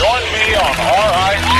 [0.00, 1.58] R-I-G.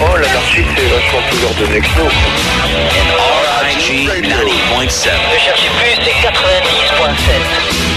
[0.00, 2.08] Oh, l'anarchie, c'est vachement l'heure de Nexo.
[3.62, 5.10] RIG 90.7.
[5.32, 7.89] Ne cherchez plus, c'est 90.7.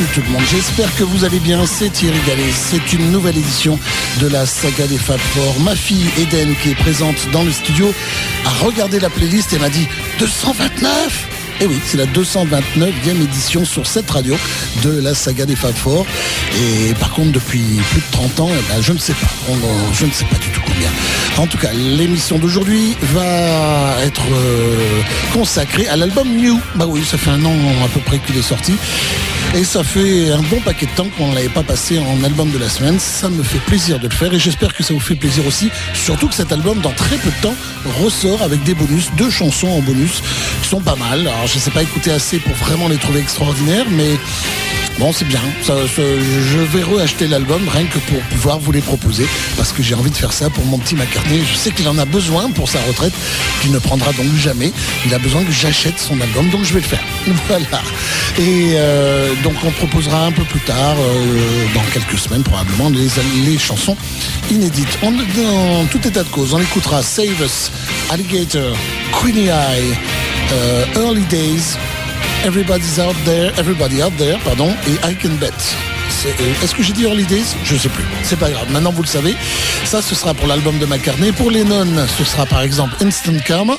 [0.00, 3.78] Tout le monde, j'espère que vous allez bien, c'est Thierry Gallet, c'est une nouvelle édition
[4.18, 5.60] de la saga des Fab Four.
[5.60, 7.92] Ma fille Eden qui est présente dans le studio
[8.46, 9.86] a regardé la playlist et m'a dit
[10.18, 11.28] 229
[11.60, 14.34] et oui, c'est la 229e édition sur cette radio
[14.82, 16.06] de la saga des Fab Four.
[16.56, 19.28] Et par contre, depuis plus de 30 ans, eh ben, je ne sais pas.
[19.92, 20.88] Je ne sais pas du tout combien.
[21.36, 25.02] En tout cas, l'émission d'aujourd'hui va être euh,
[25.34, 26.58] consacrée à l'album New.
[26.76, 28.72] Bah oui, ça fait un an à peu près qu'il est sorti.
[29.52, 32.50] Et ça fait un bon paquet de temps qu'on ne l'avait pas passé en album
[32.52, 33.00] de la semaine.
[33.00, 35.70] Ça me fait plaisir de le faire et j'espère que ça vous fait plaisir aussi.
[35.92, 37.54] Surtout que cet album, dans très peu de temps,
[38.00, 40.22] ressort avec des bonus, deux chansons en bonus
[40.62, 41.20] qui sont pas mal.
[41.26, 44.16] Alors je ne sais pas écouter assez pour vraiment les trouver extraordinaires, mais
[45.00, 45.40] bon, c'est bien.
[45.66, 50.10] Je vais reacheter l'album rien que pour pouvoir vous les proposer parce que j'ai envie
[50.10, 51.42] de faire ça pour mon petit McCartney.
[51.44, 53.12] Je sais qu'il en a besoin pour sa retraite,
[53.62, 54.72] qu'il ne prendra donc jamais.
[55.06, 57.04] Il a besoin que j'achète son album, donc je vais le faire.
[57.48, 57.82] Voilà.
[58.38, 63.58] Et euh, donc on proposera un peu plus tard, euh, dans quelques semaines probablement, les,
[63.58, 63.96] chansons
[64.50, 64.98] inédites.
[65.02, 67.70] On, dans tout état de cause, on écoutera Save Us,
[68.10, 68.76] Alligator,
[69.20, 69.96] Queenie Eye,
[70.52, 71.76] euh, Early Days,
[72.44, 75.89] Everybody's Out There, Everybody Out There, pardon, et I Can Bet.
[76.62, 78.04] Est-ce que j'ai dit Early Days Je sais plus.
[78.22, 78.70] C'est pas grave.
[78.70, 79.34] Maintenant vous le savez.
[79.84, 81.32] Ça, ce sera pour l'album de McCartney.
[81.32, 81.86] Pour Lennon,
[82.18, 83.76] ce sera par exemple Instant Karma,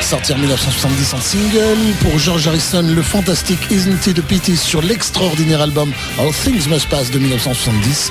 [0.00, 1.78] sorti en 1970 en single.
[2.00, 6.88] Pour George Harrison, le fantastique Isn't It a Pity sur l'extraordinaire album All Things Must
[6.88, 8.10] Pass de 1970.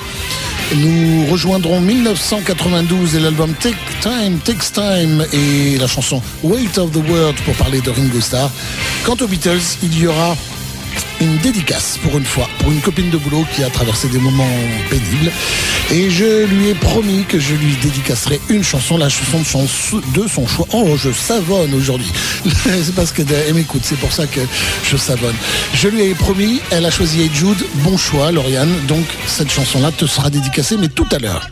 [0.77, 7.09] Nous rejoindrons 1992 et l'album Take Time, Takes Time et la chanson Weight of the
[7.09, 8.49] World pour parler de Ringo Starr.
[9.03, 10.35] Quant aux Beatles, il y aura
[11.21, 14.47] une dédicace pour une fois, pour une copine de boulot qui a traversé des moments
[14.89, 15.31] pénibles.
[15.91, 20.01] Et je lui ai promis que je lui dédicacerai une chanson, la chanson de son,
[20.13, 20.67] de son choix.
[20.73, 22.11] Oh, je savonne aujourd'hui.
[22.45, 24.41] c'est parce qu'elle m'écoute, c'est pour ça que
[24.83, 25.35] je savonne.
[25.73, 27.63] Je lui ai promis, elle a choisi Jude.
[27.75, 28.73] Bon choix, Lauriane.
[28.87, 31.49] Donc, cette chanson-là te sera dédicacée, mais tout à l'heure.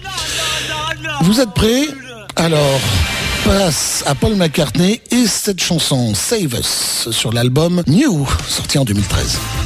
[1.22, 1.88] Vous êtes prêts?
[2.36, 2.80] Alors,
[3.44, 9.63] passe à Paul McCartney et cette chanson Save Us sur l'album New, sorti en 2013.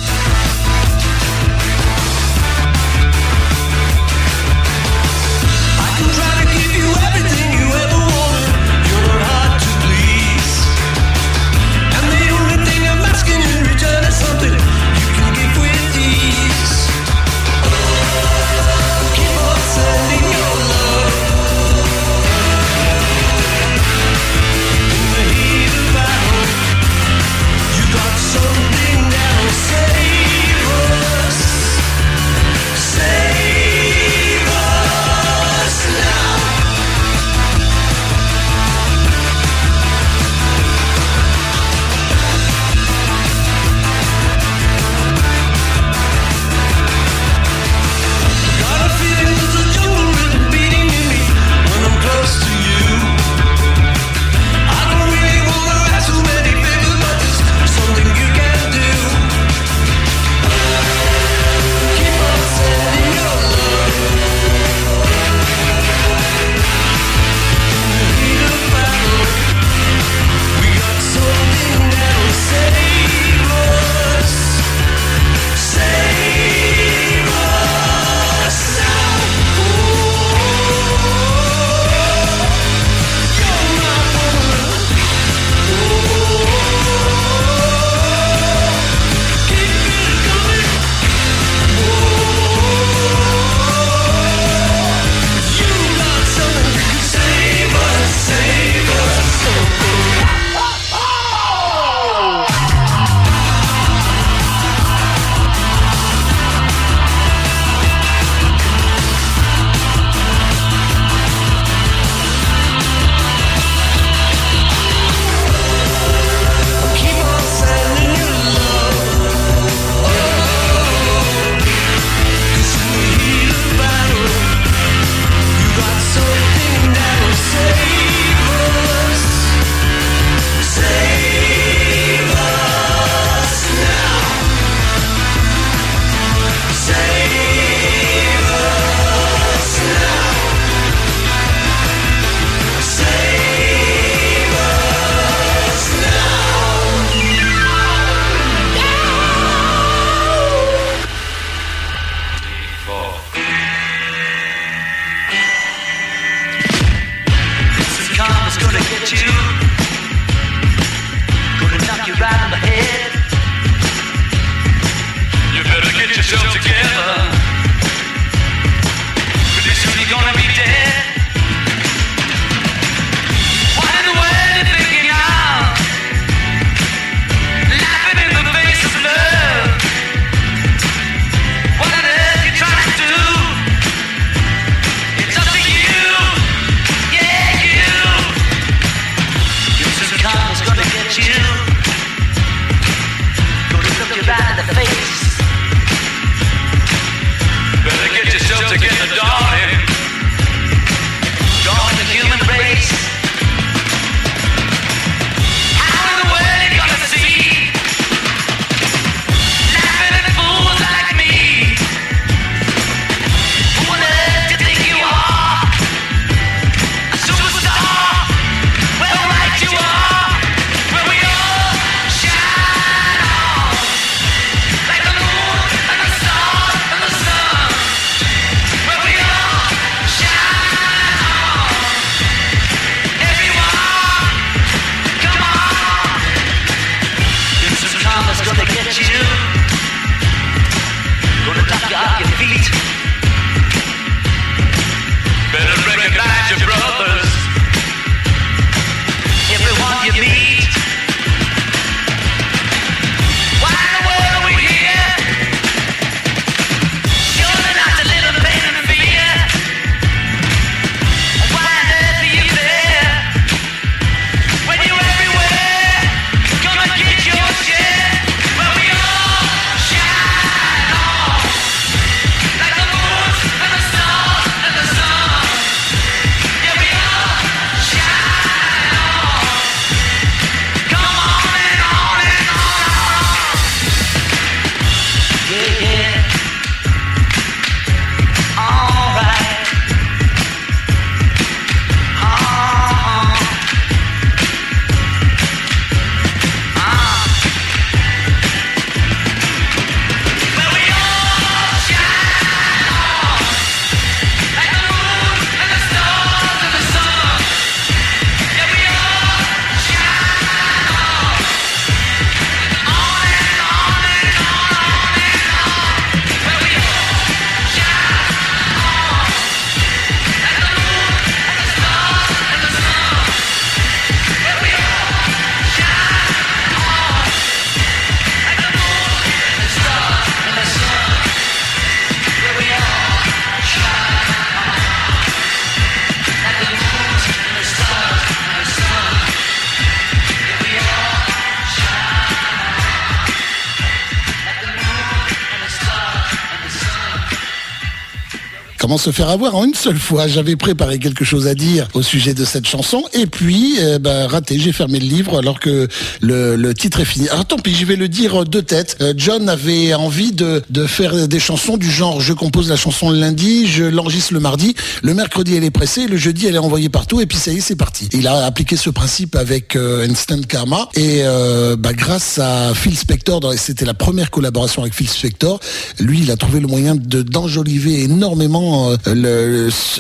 [349.07, 352.33] Se faire avoir en une seule fois J'avais préparé quelque chose à dire au sujet
[352.33, 355.87] de cette chanson et puis euh, bah, raté, j'ai fermé le livre alors que
[356.19, 357.29] le, titre est fini.
[357.29, 358.97] Alors tant pis, je vais le dire de tête.
[358.99, 363.17] Euh, John avait envie de, faire des chansons du genre je compose la chanson le
[363.17, 366.89] lundi, je l'enregistre le mardi, le mercredi elle est pressée, le jeudi elle est envoyée
[366.89, 368.09] partout et puis ça y est c'est parti.
[368.11, 372.97] Il a appliqué ce principe avec euh, Instant Karma et euh, bah, grâce à Phil
[372.97, 375.61] Spector, c'était la première collaboration avec Phil Spector,
[375.99, 378.96] lui il a trouvé le moyen de d'enjoliver énormément euh,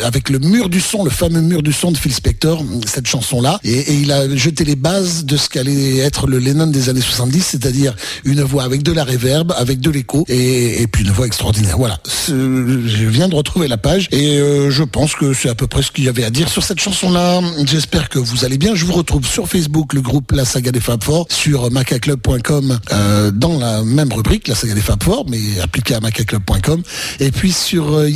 [0.03, 3.59] avec le mur du son, le fameux mur du son de Phil Spector, cette chanson-là,
[3.63, 7.41] et, il a jeté les bases de ce qu'allait être le Lennon des années 70,
[7.41, 11.77] c'est-à-dire une voix avec de la réverb, avec de l'écho, et, puis une voix extraordinaire.
[11.77, 15.67] Voilà, je viens de retrouver la page, et euh, je pense que c'est à peu
[15.67, 17.41] près ce qu'il y avait à dire sur cette chanson-là.
[17.65, 18.75] J'espère que vous allez bien.
[18.75, 23.31] Je vous retrouve sur Facebook, le groupe La Saga des Fab Four, sur macaclub.com, euh,
[23.31, 26.81] dans la même rubrique, La Saga des Fab Four, mais appliquée à macaclub.com,
[27.19, 28.07] et puis sur euh,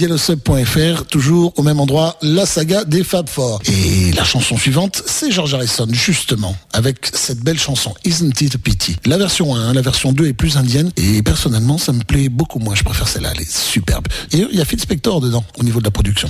[1.10, 3.60] toujours au même endroit, La Saga des Fab Four.
[3.66, 8.58] Et la chanson suivante, c'est George Harrison, justement, avec cette belle chanson, Isn't It a
[8.58, 8.96] Pity?
[9.06, 12.60] La version 1, la version 2 est plus indienne, et personnellement, ça me plaît beaucoup
[12.60, 12.76] moins.
[12.76, 14.08] Je préfère celle-là, elle est superbe.
[14.32, 16.30] Et il y a Phil Spector dedans, au niveau de la production.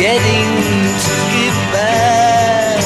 [0.00, 0.48] Forgetting
[1.04, 2.80] to give back.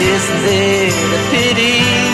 [0.00, 2.09] Isn't it a pity?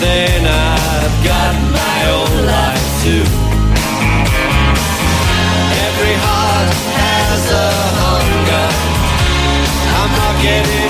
[0.00, 3.26] Then I've got my own life too.
[5.86, 7.68] Every heart has a
[8.02, 8.68] hunger.
[9.98, 10.85] I'm not getting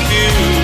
[0.00, 0.59] all been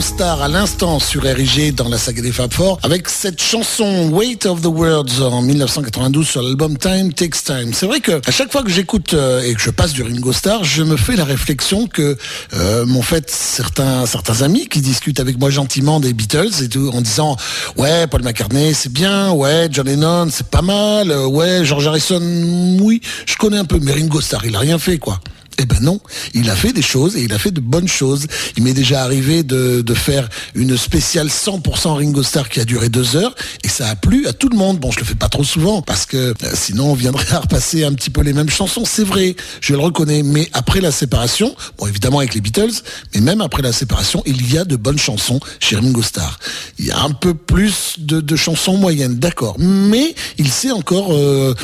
[0.00, 4.60] Starr à l'instant sur dans la saga des Fab Four avec cette chanson Weight of
[4.62, 7.72] the Words en 1992 sur l'album Time Takes Time.
[7.72, 10.32] C'est vrai que à chaque fois que j'écoute euh, et que je passe du Ringo
[10.32, 12.16] Starr, je me fais la réflexion que
[12.54, 16.90] euh, m'ont fait certains certains amis qui discutent avec moi gentiment des Beatles et tout
[16.92, 17.36] en disant
[17.76, 22.22] ouais Paul McCartney c'est bien, ouais John Lennon c'est pas mal, euh, ouais George Harrison
[22.80, 25.20] oui je connais un peu mais Ringo Starr il a rien fait quoi.
[25.58, 26.00] Eh ben non,
[26.32, 28.26] il a fait des choses et il a fait de bonnes choses.
[28.56, 33.14] Il m'est déjà arrivé de, faire une spéciale 100% Ringo Starr qui a duré deux
[33.16, 34.78] heures et ça a plu à tout le monde.
[34.80, 37.84] Bon, je le fais pas trop souvent parce que euh, sinon on viendrait à repasser
[37.84, 38.84] un petit peu les mêmes chansons.
[38.84, 40.24] C'est vrai, je le reconnais.
[40.24, 42.82] Mais après la séparation, bon évidemment avec les Beatles,
[43.14, 46.38] mais même après la séparation, il y a de bonnes chansons chez Ringo Starr.
[46.78, 49.56] Il y a un peu plus de, chansons moyennes, d'accord.
[49.60, 51.54] Mais il sait encore euh,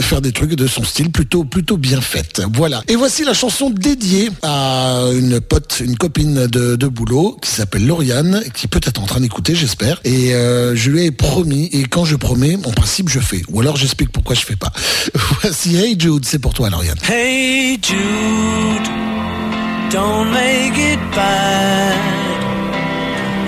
[0.00, 2.42] faire des trucs de son style plutôt bien faites.
[2.54, 2.82] Voilà.
[2.86, 8.42] Et voici la chanson dédiée à une pote, une copine de, boulot qui s'appelle Lauriane,
[8.54, 10.00] qui peut être en train d'écouter, j'espère.
[10.04, 13.42] Et euh, je lui ai promis, et quand je promets, en principe, je fais.
[13.48, 14.72] Ou alors j'explique pourquoi je fais pas.
[15.42, 16.98] Voici Hey Jude, c'est pour toi, Lauriane.
[17.08, 18.88] Hey Jude,
[19.90, 22.22] don't make it bad.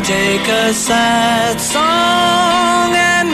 [0.04, 3.33] Take a sad song and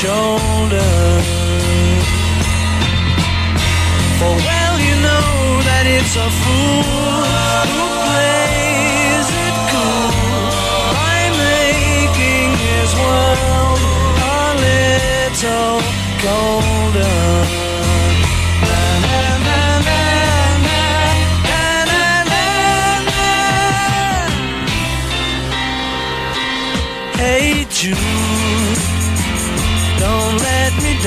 [0.00, 0.90] shoulder.
[4.18, 6.89] For well, you know that it's a fool.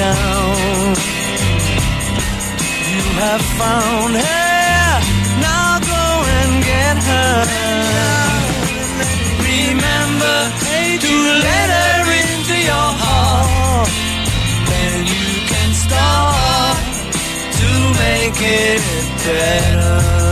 [0.04, 0.96] down.
[2.94, 4.90] You have found her,
[5.48, 6.06] now go
[6.38, 7.36] and get her.
[9.52, 10.38] Remember
[11.06, 11.16] to
[11.48, 13.92] let her into your heart.
[14.70, 16.78] Then you can start
[17.60, 17.70] to
[18.04, 18.82] make it
[19.26, 20.23] better.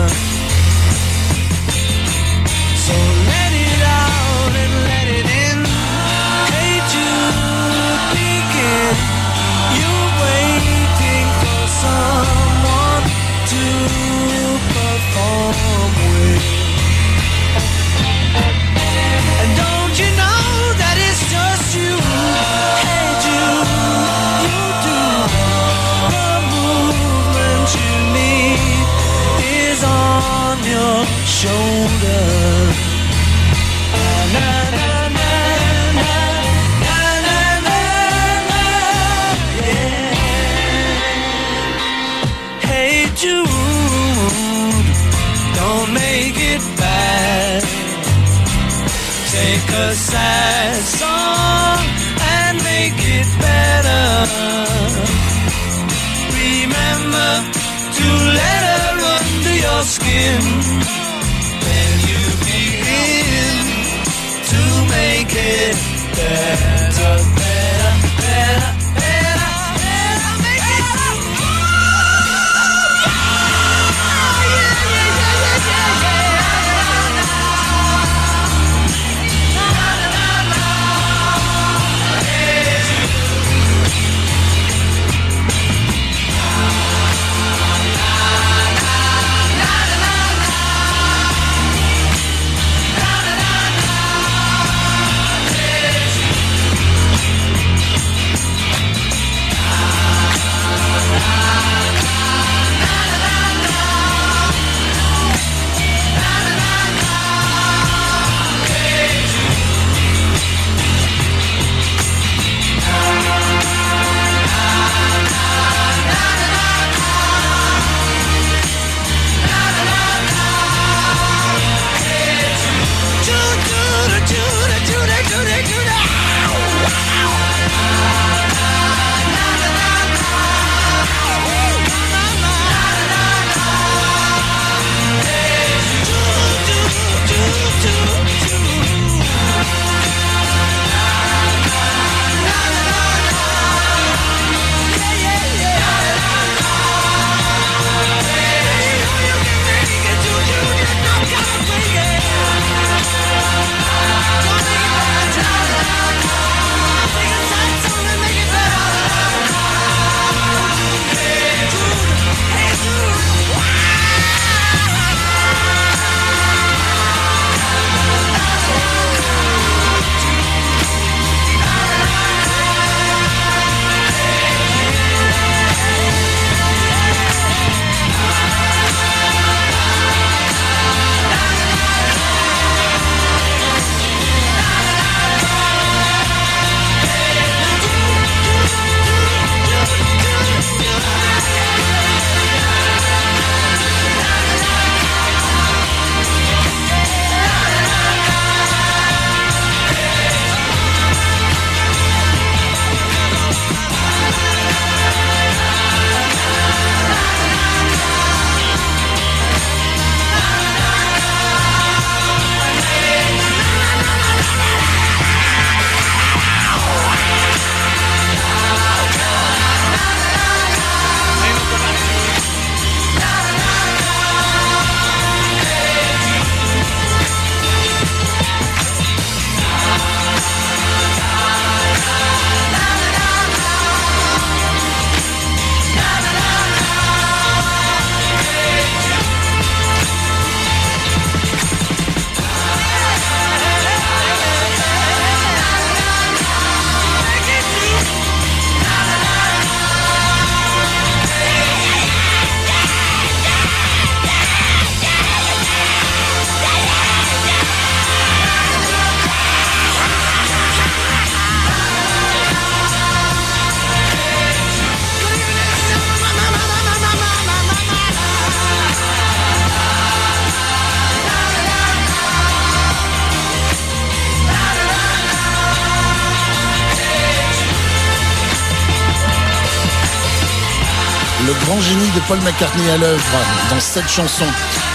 [282.27, 283.23] Paul McCartney à l'œuvre
[283.69, 284.45] dans cette chanson.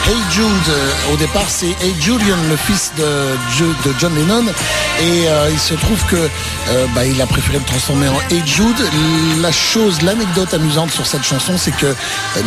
[0.08, 4.44] Hey Jude, euh, au départ c'est Hey Julian, le fils de, John Lennon,
[5.00, 8.76] et euh, il se trouve que euh, bah, a préféré le transformer en Hey Jude.
[9.42, 11.92] La chose, l'anecdote amusante sur cette chanson, c'est que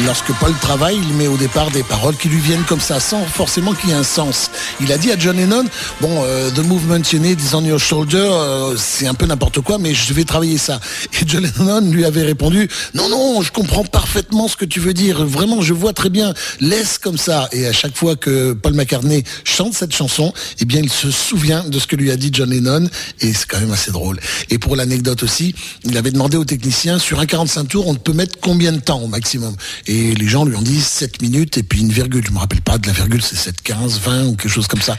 [0.06, 3.26] lorsque Paul travaille, il met au départ des paroles qui lui viennent comme ça, sans
[3.26, 4.52] forcément qu'il y ait un sens.
[4.80, 5.66] Il a dit à John Lennon,
[6.00, 6.24] bon,
[6.56, 8.30] The movement you need is on your shoulder,
[8.78, 10.80] c'est un peu n'importe quoi, mais je vais travailler ça.
[11.14, 14.94] Et John Lennon lui avait répondu, non, non, je comprends parfaitement ce que tu veux
[14.94, 17.49] dire, vraiment, je vois très bien, laisse comme ça.
[17.52, 21.64] Et à chaque fois que Paul McCartney chante cette chanson, eh bien, il se souvient
[21.64, 22.88] de ce que lui a dit John Lennon,
[23.22, 24.20] et c'est quand même assez drôle.
[24.50, 28.14] Et pour l'anecdote aussi, il avait demandé aux techniciens, sur un 45 tours, on peut
[28.14, 29.56] mettre combien de temps au maximum?
[29.88, 32.26] Et les gens lui ont dit 7 minutes et puis une virgule.
[32.26, 34.82] Je me rappelle pas de la virgule, c'est 7, 15, 20 ou quelque chose comme
[34.82, 34.98] ça.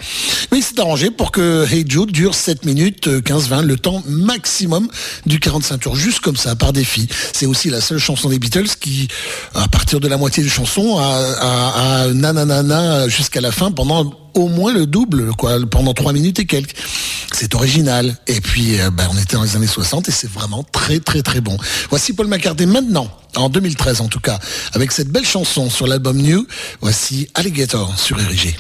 [0.52, 3.76] Mais il s'est arrangé pour que Hey Jude dure 7 minutes, euh, 15, 20, le
[3.76, 4.88] temps maximum
[5.26, 7.08] du 45 tours, juste comme ça, par défi.
[7.32, 9.08] C'est aussi la seule chanson des Beatles qui,
[9.54, 12.08] à partir de la moitié du chanson, a, a, a
[13.09, 16.74] jusqu'à la fin pendant au moins le double, quoi, pendant 3 minutes et quelques.
[17.33, 18.16] C'est original.
[18.26, 21.22] Et puis, euh, ben, on était dans les années 60 et c'est vraiment très, très,
[21.22, 21.57] très bon.
[21.88, 24.38] Voici Paul McCartney maintenant, en 2013 en tout cas,
[24.72, 26.46] avec cette belle chanson sur l'album New.
[26.81, 28.57] Voici Alligator sur Érigé.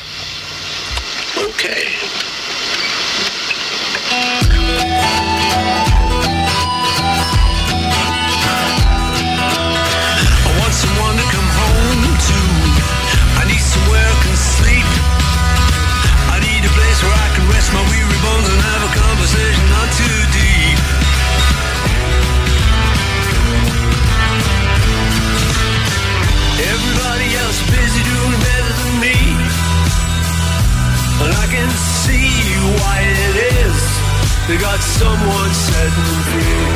[34.60, 36.68] Got someone setting free.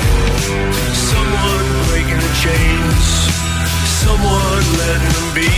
[0.97, 3.05] Someone breaking the chains.
[4.01, 5.53] Someone letting them be.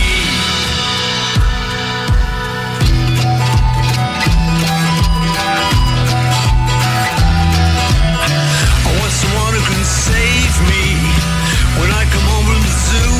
[8.83, 10.85] I want someone who can save me
[11.79, 13.15] when I come home from the zoo.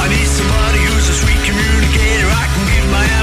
[0.00, 3.19] I need somebody who's a sweet communicator I can give my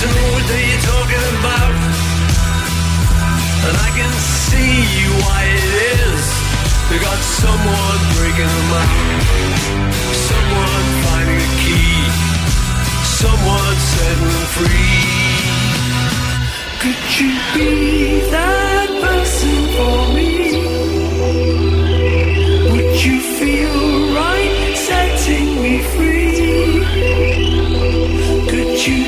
[0.00, 1.76] To know what they're talking about.
[3.68, 4.12] And I can
[4.48, 4.80] see
[5.20, 6.24] why it is.
[6.88, 8.96] They got someone breaking them out.
[10.30, 12.00] Someone finding a key.
[13.20, 15.20] Someone setting them free.
[16.80, 17.70] Could you be
[18.30, 20.32] that person for me?
[22.72, 23.78] Would you feel
[24.16, 24.54] right
[24.88, 26.20] setting me free?
[28.50, 28.98] Could you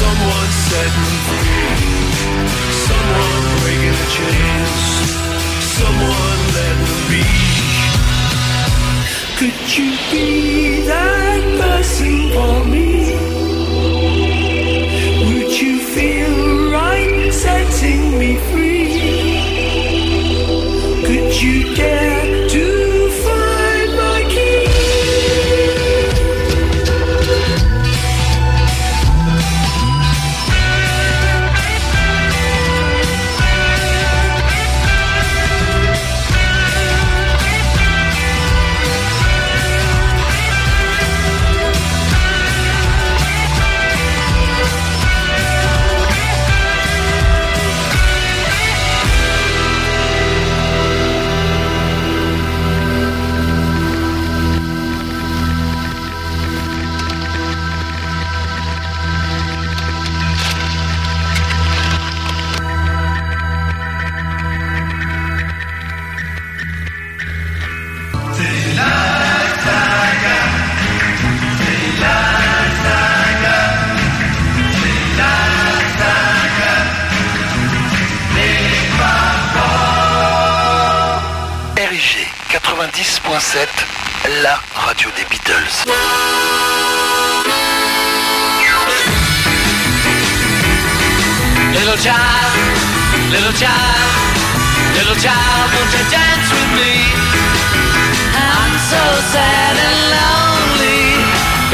[0.00, 1.58] Someone setting free.
[2.86, 4.74] Someone breaking the chains.
[5.78, 7.24] Someone letting be.
[9.38, 13.27] Could you be that person for me?
[82.78, 83.66] 90.7,
[84.40, 85.84] la radio des Beatles.
[91.74, 92.54] Little child,
[93.32, 94.14] little child,
[94.94, 96.94] little child, won't you dance with me?
[98.38, 99.02] I'm so
[99.34, 101.18] sad and lonely.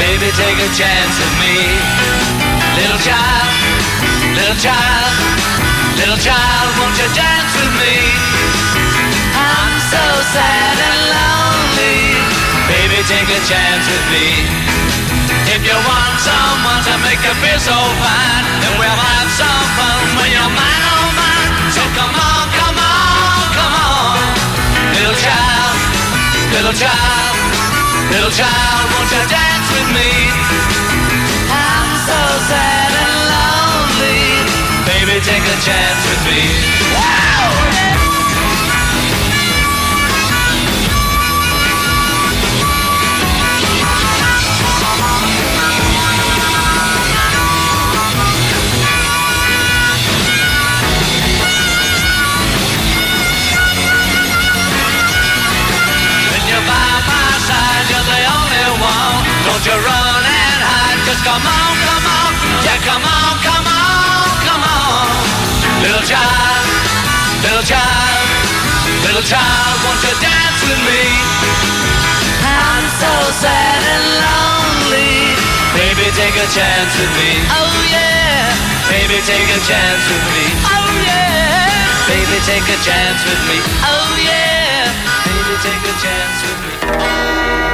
[0.01, 1.69] Baby, take a chance with me.
[2.81, 3.53] Little child,
[4.41, 5.13] little child,
[6.01, 8.44] little child, won't you dance with me?
[9.95, 12.19] So sad and lonely.
[12.67, 14.43] Baby, take a chance with me.
[15.55, 20.03] If you want someone to make you feel so fine, then we'll have some fun
[20.19, 21.71] when you're mine, oh mine.
[21.71, 24.19] So come on, come on, come on.
[24.99, 25.79] Little child,
[26.51, 27.35] little child,
[28.11, 30.11] little child, won't you dance with me?
[31.55, 32.21] I'm so
[32.51, 34.43] sad and lonely.
[34.91, 36.43] Baby, take a chance with me.
[36.99, 38.14] Wow!
[61.15, 62.31] Just come on, come on.
[62.67, 65.07] Yeah, come on, come on, come on.
[65.79, 66.67] Little child,
[67.47, 68.27] little child,
[69.07, 71.05] little child, won't you dance with me?
[72.43, 75.39] I'm so sad and lonely.
[75.79, 77.31] Baby, take a chance with me.
[77.53, 78.51] Oh yeah.
[78.91, 80.47] Baby, take a chance with me.
[80.67, 81.71] Oh yeah.
[82.11, 83.59] Baby, take a chance with me.
[83.87, 84.91] Oh yeah.
[85.31, 87.74] Baby, take a chance with me.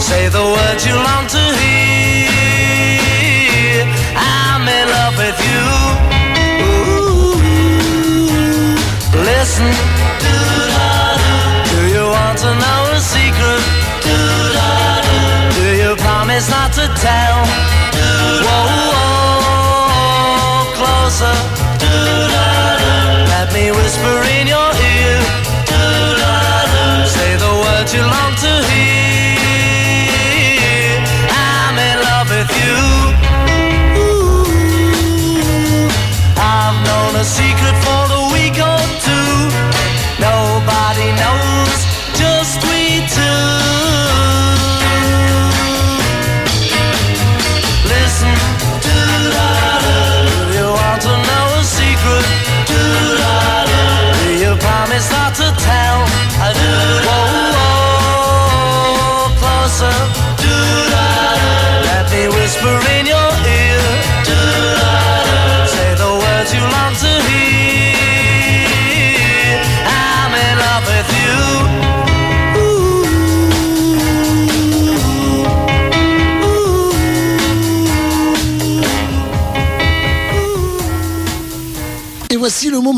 [0.00, 1.76] Say the words you long to hear.
[4.16, 5.64] I'm in love with you.
[6.66, 7.36] Ooh.
[9.30, 9.70] Listen.
[11.70, 13.62] Do you want to know a secret?
[15.58, 17.36] Do you promise not to tell?
[18.46, 21.36] Whoa, whoa, closer.
[23.34, 24.39] Let me whisper in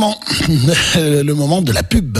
[0.03, 0.21] moment,
[0.97, 2.19] le moment de la pub.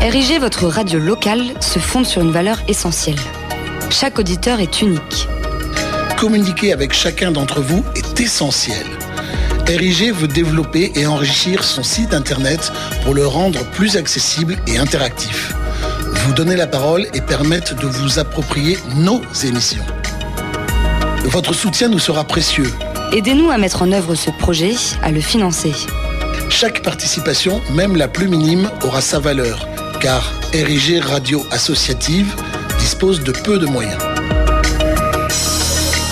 [0.00, 3.18] RIG, votre radio locale, se fonde sur une valeur essentielle.
[3.90, 5.28] Chaque auditeur est unique.
[6.16, 8.86] Communiquer avec chacun d'entre vous est essentiel.
[9.68, 12.72] RIG veut développer et enrichir son site internet
[13.04, 15.52] pour le rendre plus accessible et interactif.
[16.24, 19.84] Vous donner la parole et permettre de vous approprier nos émissions.
[21.26, 22.72] Votre soutien nous sera précieux.
[23.12, 25.72] Aidez-nous à mettre en œuvre ce projet, à le financer.
[26.48, 29.68] Chaque participation, même la plus minime, aura sa valeur,
[30.00, 32.32] car RIG Radio Associative
[32.78, 33.98] dispose de peu de moyens.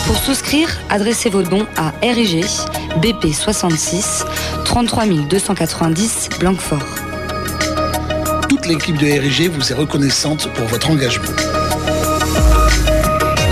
[0.07, 2.45] Pour souscrire, adressez vos dons à RIG,
[3.01, 4.25] BP 66
[4.65, 6.85] 33 290 Blanquefort.
[8.49, 11.64] Toute l'équipe de RIG vous est reconnaissante pour votre engagement.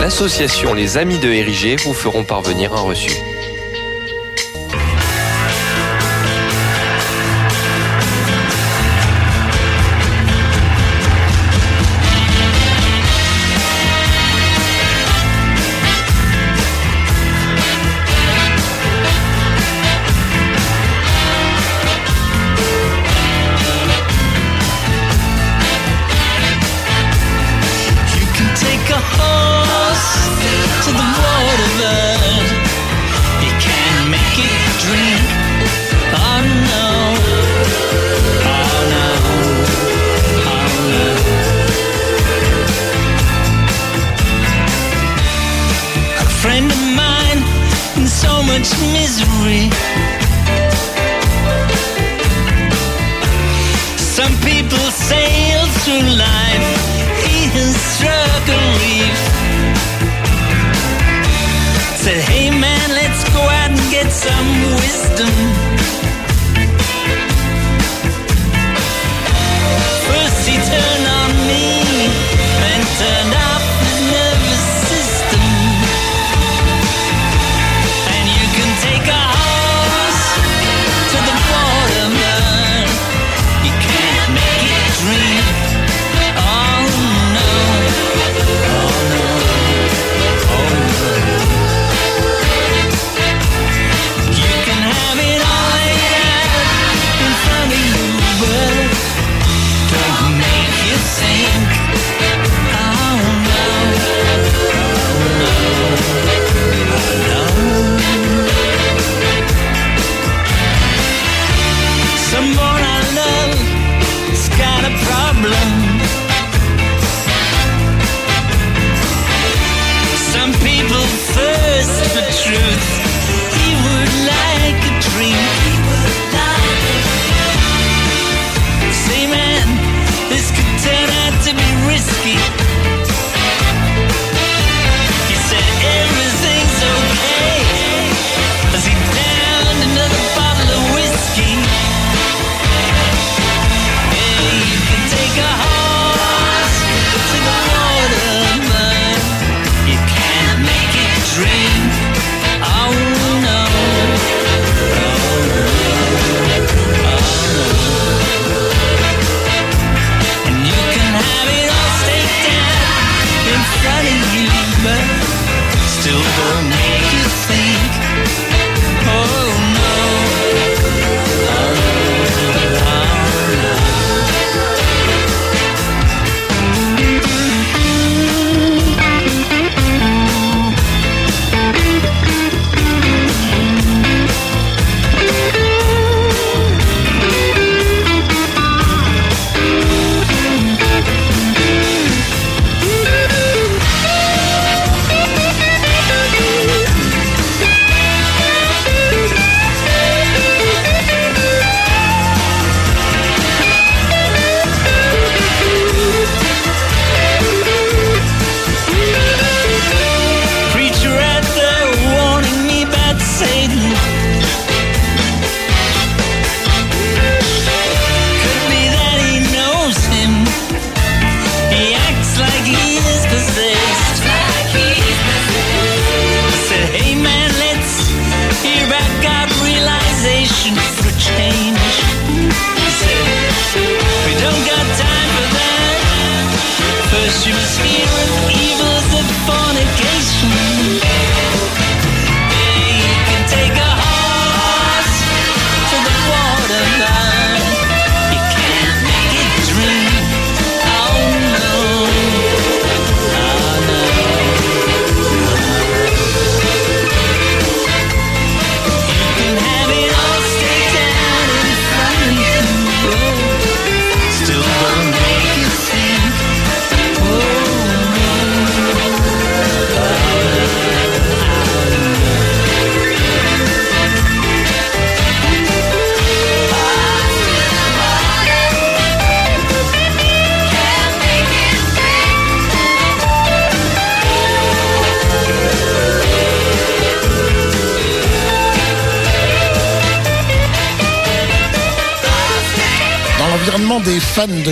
[0.03, 3.13] L'association Les Amis de RIG vous feront parvenir un reçu.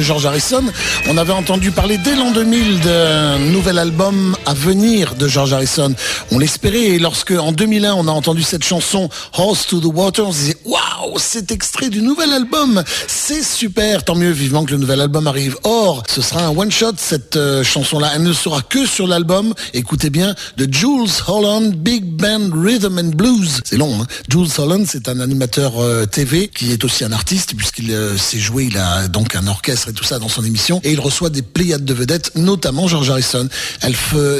[0.02, 0.64] George Harrison,
[1.08, 5.94] on avait entendu parler dès l'an 2000 d'un nouvel album à venir de George Harrison.
[6.30, 10.26] On l'espérait et lorsque en 2001 on a entendu cette chanson Horse to the Water,
[10.26, 10.80] on se disait waouh,
[11.18, 15.56] c'est extrait du nouvel album, c'est super, tant mieux, vivement que le nouvel album arrive.
[15.64, 19.54] Or, ce sera un one shot cette euh, chanson-là, elle ne sera que sur l'album.
[19.74, 23.60] Écoutez bien, de Jules Holland Big Band Rhythm and Blues.
[23.64, 24.00] C'est long.
[24.00, 28.16] Hein Jules Holland, c'est un animateur euh, TV qui est aussi un artiste puisqu'il euh,
[28.16, 31.00] s'est joué, il a donc un orchestre et tout ça dans son émission et il
[31.00, 33.48] reçoit des pléiades de vedettes, notamment George Harrison.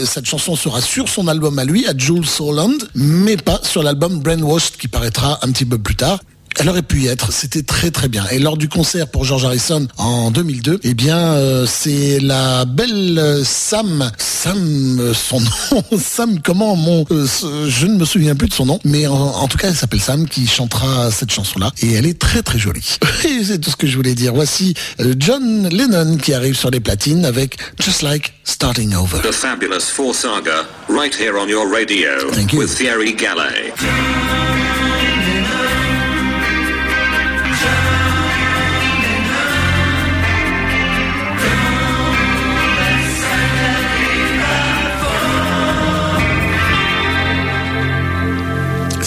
[0.04, 4.20] Cette chanson sera sur son album à lui, à Jules Holland, mais pas sur l'album
[4.20, 6.20] Brainwashed qui paraîtra un petit peu plus tard.
[6.60, 7.32] Elle aurait pu y être.
[7.32, 8.26] C'était très très bien.
[8.30, 13.40] Et lors du concert pour George Harrison en 2002, eh bien, euh, c'est la belle
[13.44, 17.26] Sam, Sam, euh, son nom, Sam, comment mon, euh,
[17.66, 20.00] je ne me souviens plus de son nom, mais en, en tout cas, elle s'appelle
[20.00, 22.98] Sam qui chantera cette chanson-là et elle est très très jolie.
[23.24, 24.34] Et c'est tout ce que je voulais dire.
[24.34, 24.74] Voici
[25.18, 29.20] John Lennon qui arrive sur les platines avec Just Like Starting Over.
[29.22, 32.58] The fabulous Four Saga, right here on your radio Thank you.
[32.58, 34.49] with Thierry Gallet.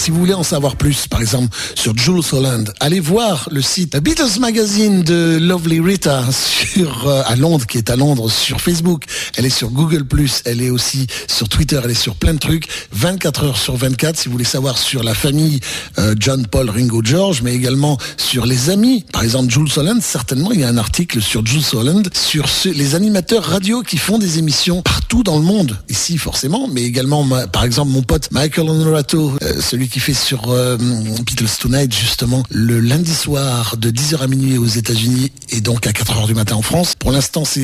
[0.04, 3.96] Si vous voulez en savoir plus, par exemple, sur Jules Holland, allez voir le site
[3.96, 9.04] Beatles Magazine de Lovely Rita sur, euh, à Londres, qui est à Londres, sur Facebook.
[9.38, 10.04] Elle est sur Google+,
[10.44, 14.18] elle est aussi sur Twitter, elle est sur plein de trucs, 24 heures sur 24,
[14.18, 15.60] si vous voulez savoir sur la famille
[15.98, 19.06] euh, John, Paul, Ringo, George, mais également sur les amis.
[19.10, 22.72] Par exemple, Jules Holland, certainement, il y a un article sur Jules Holland, sur ceux-
[22.72, 25.78] les animateurs radio qui font des émissions partout dans le monde.
[25.88, 30.50] Ici, forcément, mais également, par exemple, mon pote Michael Honorato, euh, celui qui fait sur
[30.50, 35.86] euh, Beatles Tonight, justement, le lundi soir de 10h à minuit aux États-Unis et donc
[35.86, 36.94] à 4h du matin en France.
[36.98, 37.58] Pour l'instant, c'est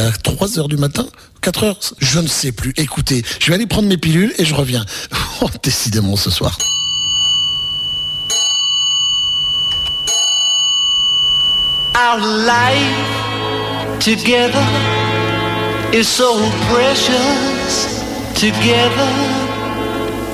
[0.00, 1.06] à 3h du matin?
[1.42, 1.78] 4 heures?
[1.98, 2.72] Je ne sais plus.
[2.76, 4.84] Écoutez, je vais aller prendre mes pilules et je reviens.
[5.42, 6.56] Oh, décidément ce soir.
[15.94, 16.34] Is so
[16.70, 18.02] precious.
[18.34, 19.53] Together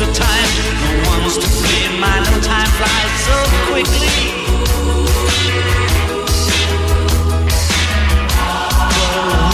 [0.00, 0.50] the time.
[0.80, 2.00] No one's to blame.
[2.40, 3.36] Time flies so
[3.68, 4.08] quickly.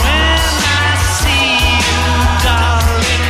[0.03, 1.51] When I see
[1.83, 2.03] you,
[2.47, 3.27] darling,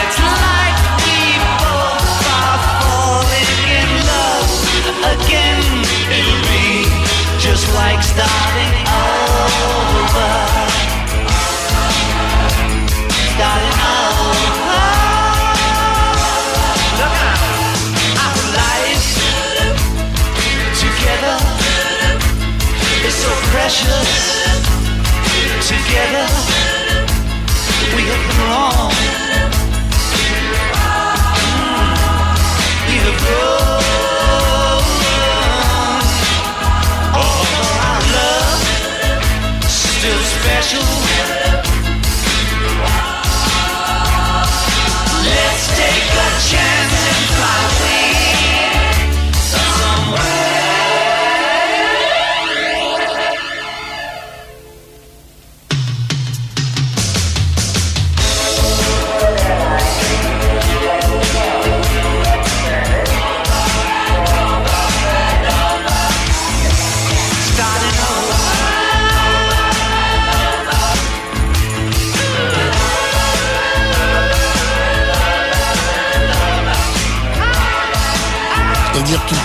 [0.00, 1.20] it's like we
[1.60, 4.48] both are falling in love
[5.12, 5.60] again.
[6.16, 6.88] It'll be
[7.38, 8.69] just like starting
[23.70, 24.68] precious
[25.68, 26.26] together
[27.94, 28.02] we
[28.34, 28.90] grown.
[32.88, 34.02] We have grown.
[37.14, 38.62] Although our love
[39.68, 41.09] still special.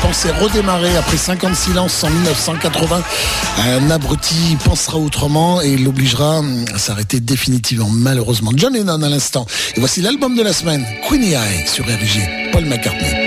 [0.06, 3.02] Pensait redémarrer après 5 ans de silence en 1980.
[3.58, 6.44] Un abruti pensera autrement et l'obligera
[6.74, 8.52] à s'arrêter définitivement, malheureusement.
[8.56, 9.48] John Lennon à l'instant.
[9.76, 13.25] Et voici l'album de la semaine, Queenie Eye sur RG, Paul McCartney.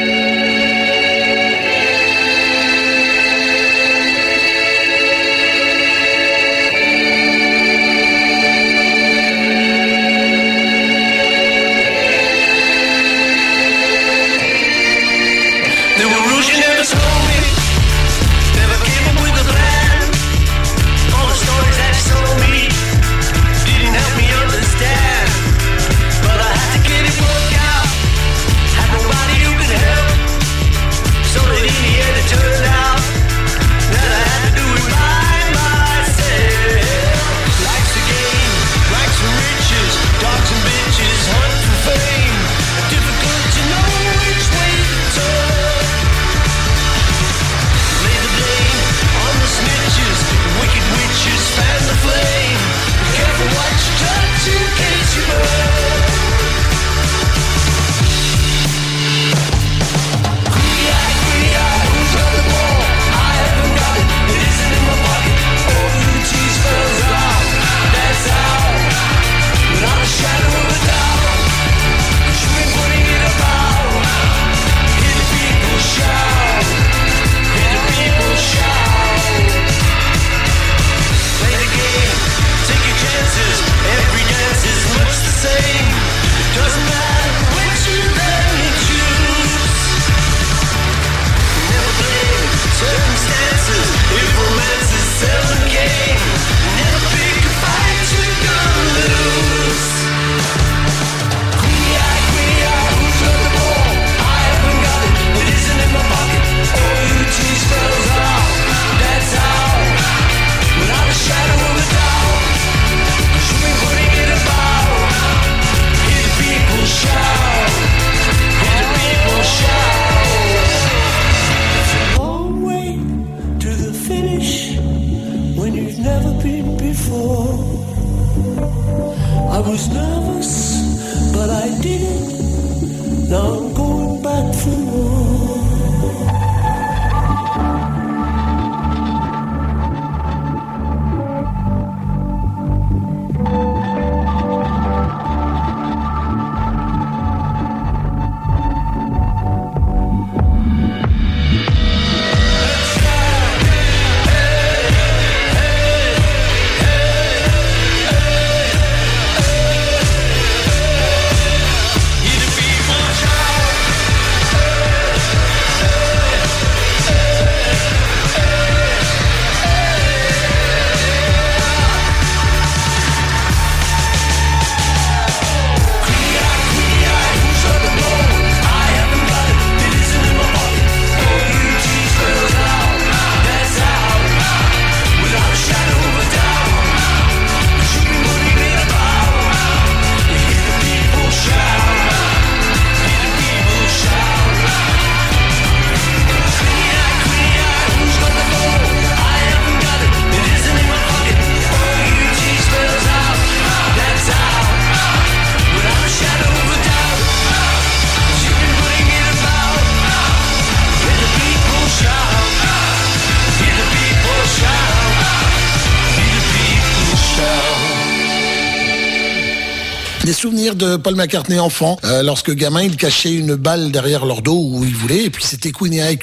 [220.74, 224.84] De Paul McCartney enfant, euh, lorsque gamin, il cachait une balle derrière leur dos où
[224.84, 226.18] il voulait, et puis c'était Queenie Eye.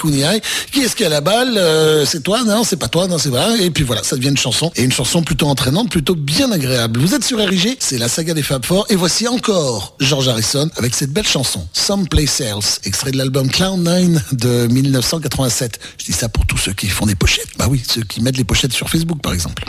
[0.71, 1.57] Qui est-ce qui a la balle?
[1.57, 2.43] Euh, C'est toi?
[2.43, 3.07] Non, c'est pas toi.
[3.07, 3.55] Non, c'est voilà.
[3.57, 6.99] Et puis voilà, ça devient une chanson, et une chanson plutôt entraînante, plutôt bien agréable.
[6.99, 10.69] Vous êtes sur RIG, c'est la saga des Fab Four, et voici encore George Harrison
[10.77, 15.79] avec cette belle chanson, Some Place Else, extrait de l'album Clown 9 de 1987.
[15.97, 17.49] Je dis ça pour tous ceux qui font des pochettes.
[17.57, 19.63] Bah oui, ceux qui mettent les pochettes sur Facebook, par exemple.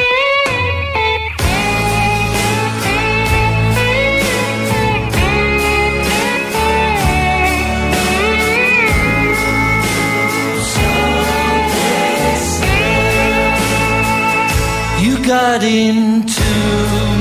[15.63, 16.43] Into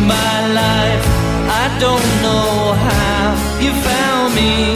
[0.05, 1.05] my life.
[1.47, 3.31] I don't know how
[3.63, 4.75] you found me,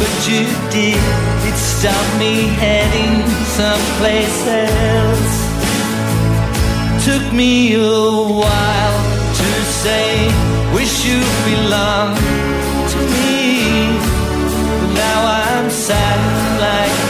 [0.00, 1.04] but you did.
[1.44, 3.28] It stopped me heading
[3.60, 5.36] someplace else.
[7.04, 7.78] Took me a
[8.42, 8.98] while
[9.40, 9.48] to
[9.84, 10.32] say,
[10.74, 12.16] wish you belonged
[12.92, 13.92] to me.
[14.80, 16.18] But now I'm sad
[16.64, 17.03] like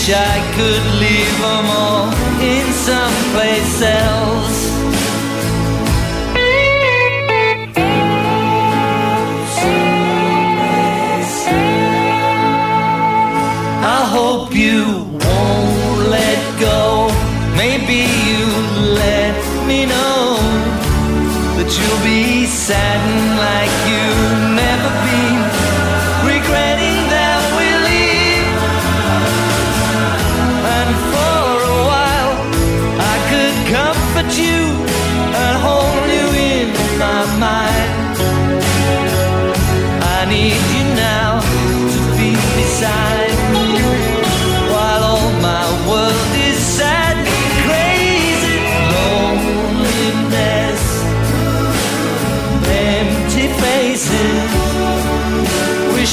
[0.00, 2.08] wish I could leave them all
[2.40, 4.60] in someplace else.
[13.82, 14.84] I hope you
[15.24, 17.08] won't let go.
[17.56, 18.44] Maybe you
[19.04, 19.36] let
[19.66, 20.36] me know
[21.56, 22.99] that you'll be sad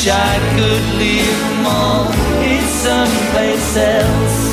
[0.10, 4.47] I could leave them all in someplace else.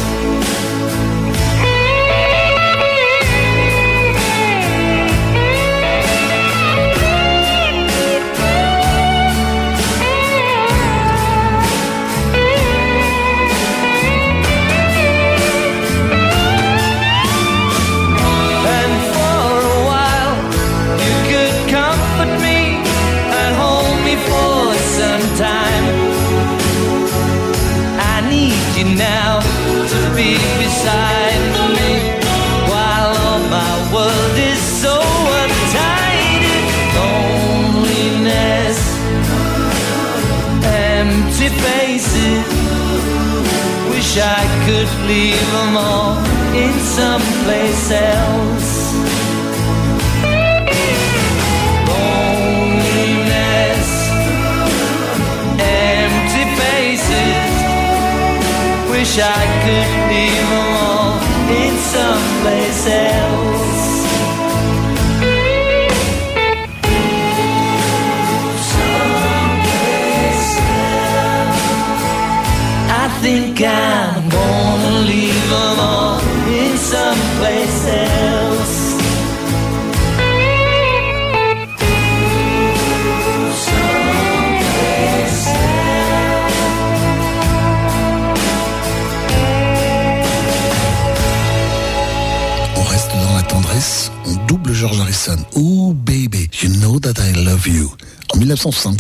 [98.65, 98.97] soms dan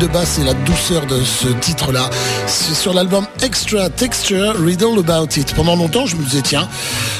[0.00, 2.08] de basse et la douceur de ce titre-là.
[2.46, 5.54] C'est sur l'album Extra Texture, Riddle About It.
[5.54, 6.66] Pendant longtemps, je me disais, tiens,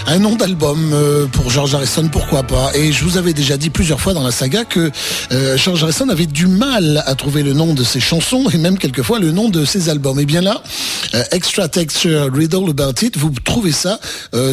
[0.07, 2.70] un nom d'album euh, pour George Harrison, pourquoi pas?
[2.74, 4.91] Et je vous avais déjà dit plusieurs fois dans la saga que
[5.31, 8.78] euh, George Harrison avait du mal à trouver le nom de ses chansons et même
[8.78, 10.18] quelquefois le nom de ses albums.
[10.18, 10.62] Et bien là,
[11.14, 14.01] euh, Extra Texture, Riddle About It, vous trouvez ça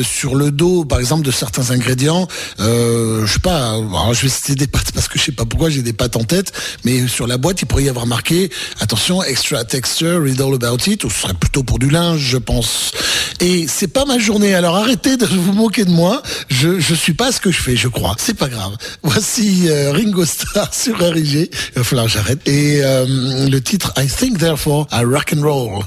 [0.04, 2.28] sur le dos, par exemple, de certains ingrédients.
[2.60, 3.76] Je sais pas,
[4.12, 6.24] je vais citer des pâtes parce que je sais pas pourquoi j'ai des pâtes en
[6.24, 6.52] tête,
[6.84, 11.04] mais sur la boîte, il pourrait y avoir marqué, attention, Extra Texture, Riddle About It,
[11.04, 12.94] ou ce serait plutôt pour du linge, je pense.
[13.40, 17.14] Et c'est pas ma journée, alors arrêtez de vous moquer de moi, je, je suis
[17.14, 18.16] pas ce que je fais, je crois.
[18.18, 18.76] C'est pas grave.
[19.04, 22.40] Voici euh, Ringo Starr sur RIG, il va falloir que j'arrête.
[22.48, 23.06] Et euh,
[23.48, 25.84] le titre I Think Therefore I Rock and Roll.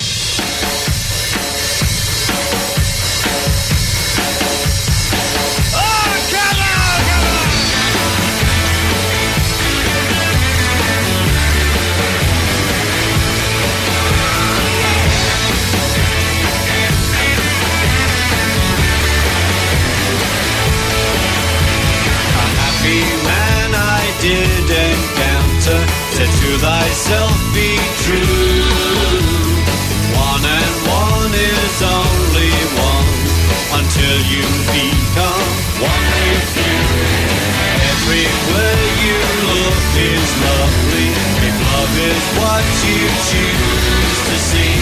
[42.09, 44.76] Is what you choose to see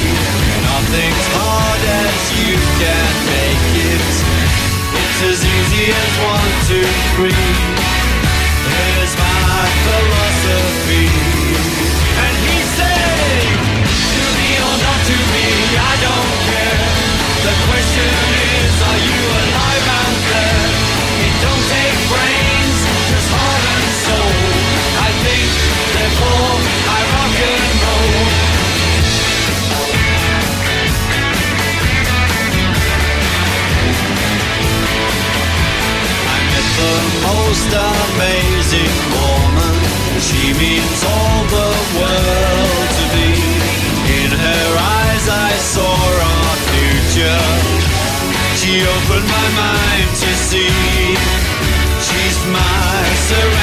[0.63, 4.49] Nothing's hard as you can make it
[5.21, 7.33] it's as easy as one, two, three.
[8.65, 10.18] Here's my philosophy.
[37.49, 39.75] Most amazing woman.
[40.21, 43.31] She means all the world to me.
[44.21, 44.71] In her
[45.01, 45.95] eyes I saw
[46.33, 47.45] our future.
[48.61, 51.17] She opened my mind to see.
[52.07, 53.58] She's my serenity.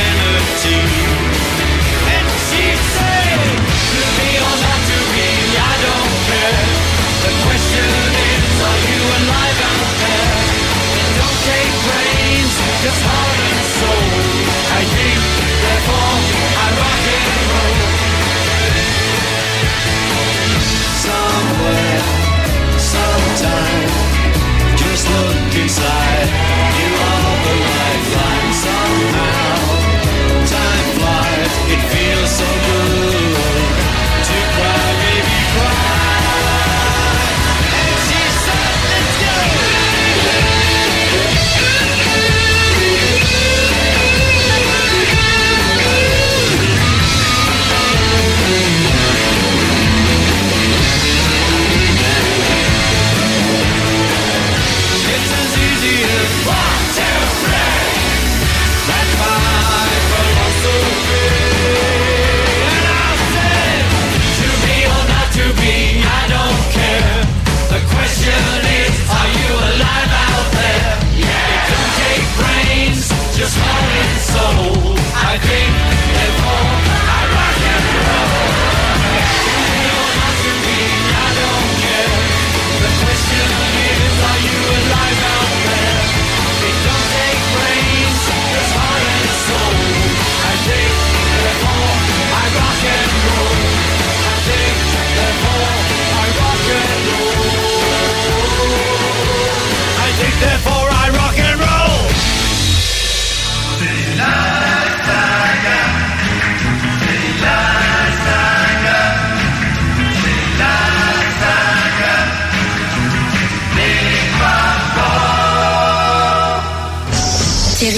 [73.55, 73.94] Just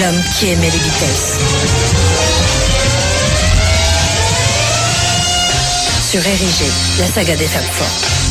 [0.00, 1.84] L'homme qui aimait les Beatles.
[6.14, 6.70] sur Érigé,
[7.00, 8.23] la saga des Fab Four.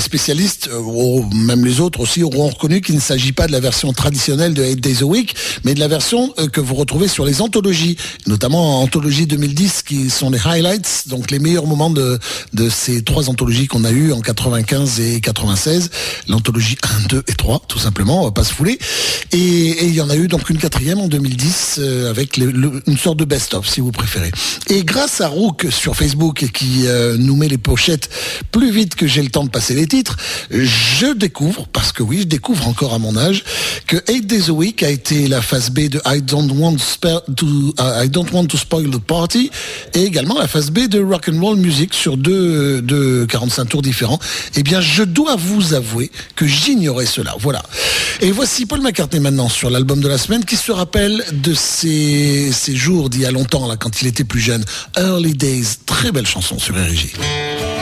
[0.00, 0.68] Spécialistes,
[2.00, 5.02] euh, aussi, auront reconnu qu'il ne s'agit pas de la version traditionnelle de 8 Days
[5.02, 7.96] a Week, mais de la version euh, que vous retrouvez sur les anthologies,
[8.26, 12.18] notamment Anthologie 2010, qui sont les highlights, donc les meilleurs moments de,
[12.52, 15.90] de ces trois anthologies qu'on a eues en 95 et 96.
[16.28, 18.78] L'anthologie 1, 2 et 3, tout simplement, on va pas se fouler.
[19.32, 23.18] Et, il y en a eu donc une quatrième en 2010 euh, avec une sorte
[23.18, 24.30] de best-of, si vous préférez.
[24.68, 28.08] Et grâce à Rook sur Facebook, qui euh, nous met les pochettes
[28.52, 30.16] plus vite que j'ai le temps de passer les titres,
[30.50, 33.44] je découvre, parce que oui, je découvre encore à mon âge,
[33.86, 36.76] que 8 Days a Week a été la phase B de I Don't Want,
[37.36, 39.50] to, uh, I Don't Want to Spoil the Party,
[39.94, 43.82] et également la phase B de Rock and Roll Music sur deux, deux 45 tours
[43.82, 44.18] différents.
[44.56, 47.34] Eh bien, je dois vous avouer que j'ignorais cela.
[47.38, 47.62] Voilà.
[48.20, 52.52] Et voici Paul McCartney maintenant sur l'album de la semaine qui se rappelle de ses,
[52.52, 54.64] ses jours d'il y a longtemps, là, quand il était plus jeune.
[54.96, 55.78] Early Days.
[55.86, 57.79] Très belle chanson sur RG.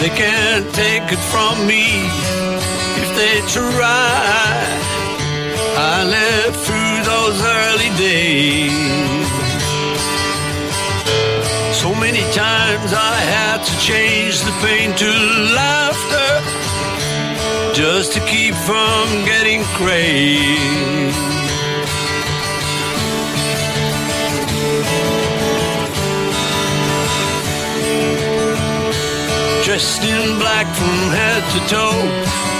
[0.00, 1.84] They can't take it from me
[3.02, 4.80] if they try.
[5.76, 9.28] I lived through those early days.
[11.76, 15.10] So many times I had to change the pain to
[15.60, 16.32] laughter
[17.74, 21.39] just to keep from getting crazed.
[29.70, 32.02] Dressed in black from head to toe.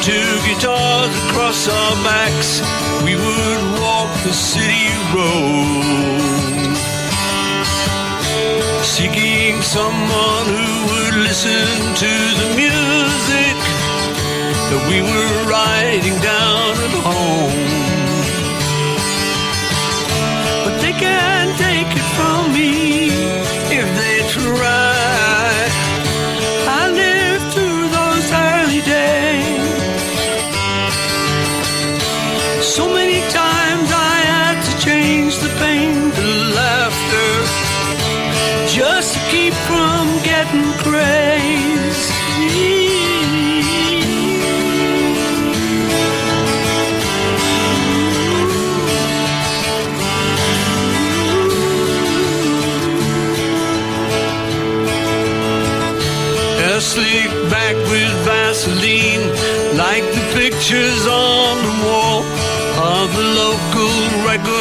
[0.01, 2.63] Two guitars across our backs,
[3.03, 6.77] we would walk the city road.
[8.85, 11.67] Seeking someone who would listen
[12.05, 13.57] to the music
[14.71, 17.67] that we were writing down at home.
[20.65, 21.70] But they can't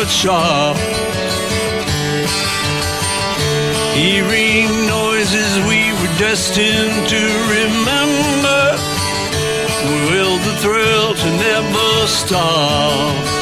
[0.10, 0.76] shop.
[3.96, 7.22] Hearing noises we were destined to
[7.56, 8.62] remember.
[10.10, 13.39] Will the thrill to never stop?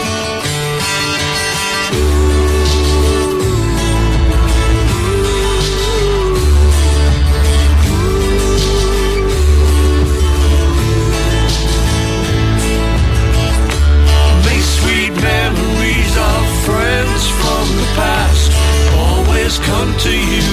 [19.59, 20.47] Come to you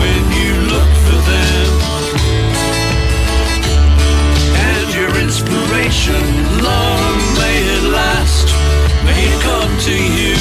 [0.00, 1.70] when you look for them.
[4.70, 6.22] And your inspiration,
[6.62, 8.46] long may it last,
[9.04, 10.31] may it come to you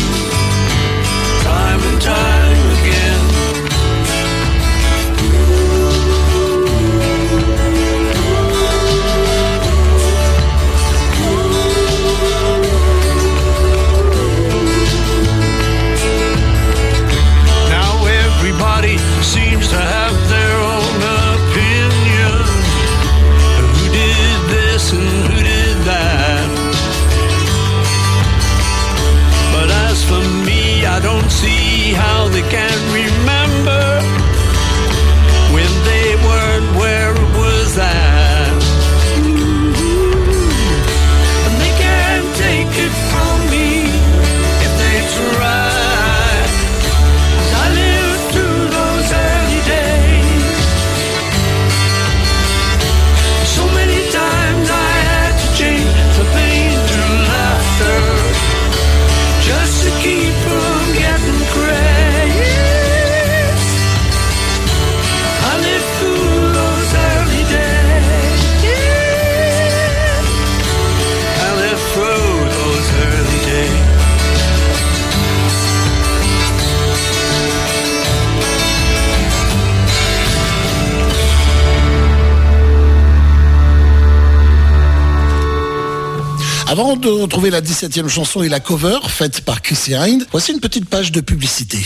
[86.82, 90.60] Avant de retrouver la 17e chanson et la cover faite par Chrissy Hind, voici une
[90.60, 91.78] petite page de publicité.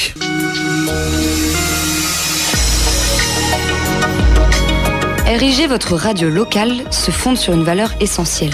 [5.27, 8.53] RIG, votre radio locale, se fonde sur une valeur essentielle.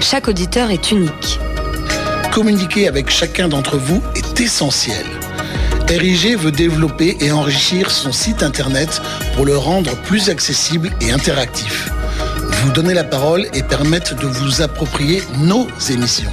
[0.00, 1.38] Chaque auditeur est unique.
[2.32, 5.04] Communiquer avec chacun d'entre vous est essentiel.
[5.86, 9.02] RIG veut développer et enrichir son site internet
[9.36, 11.90] pour le rendre plus accessible et interactif.
[12.62, 16.30] Vous donner la parole et permettre de vous approprier nos émissions.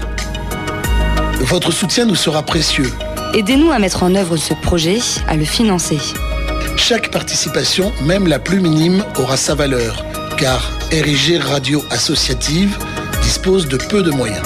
[1.42, 2.92] Votre soutien nous sera précieux.
[3.36, 4.98] Aidez-nous à mettre en œuvre ce projet,
[5.28, 6.00] à le financer.
[6.78, 10.04] Chaque participation, même la plus minime, aura sa valeur,
[10.38, 12.76] car RIG Radio Associative
[13.22, 14.46] dispose de peu de moyens.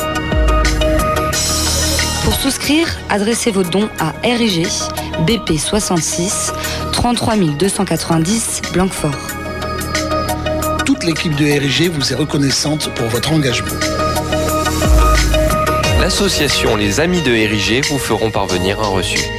[2.26, 4.68] Pour souscrire, adressez vos dons à RIG,
[5.26, 6.52] BP 66
[6.92, 9.39] 33 290 Blanquefort.
[11.04, 13.80] L'équipe de RIG vous est reconnaissante pour votre engagement.
[16.02, 19.39] L'association Les Amis de RIG vous feront parvenir un reçu.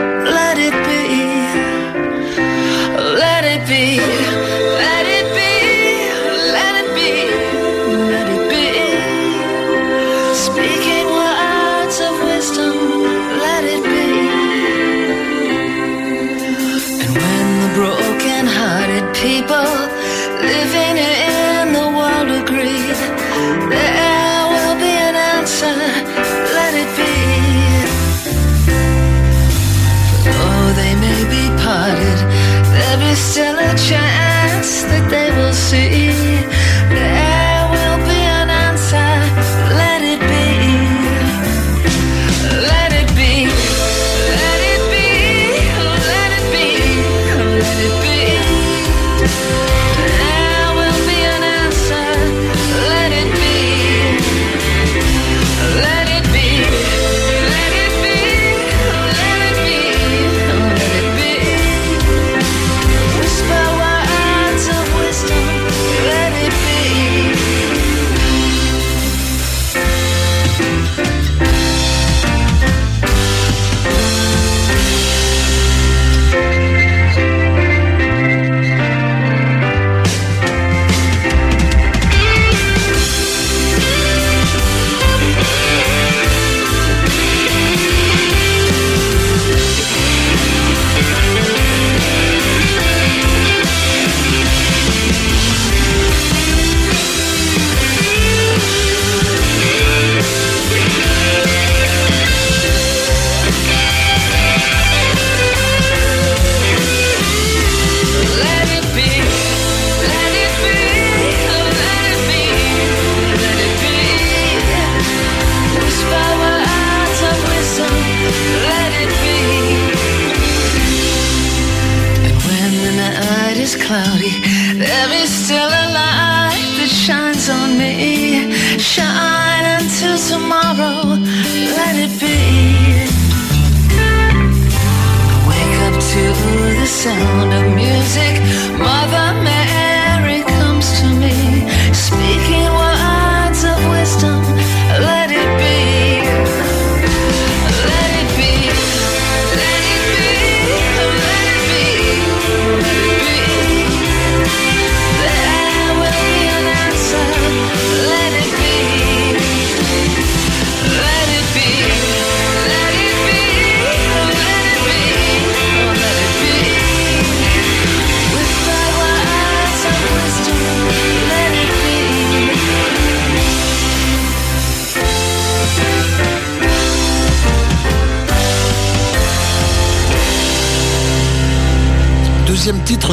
[137.03, 138.40] sound of music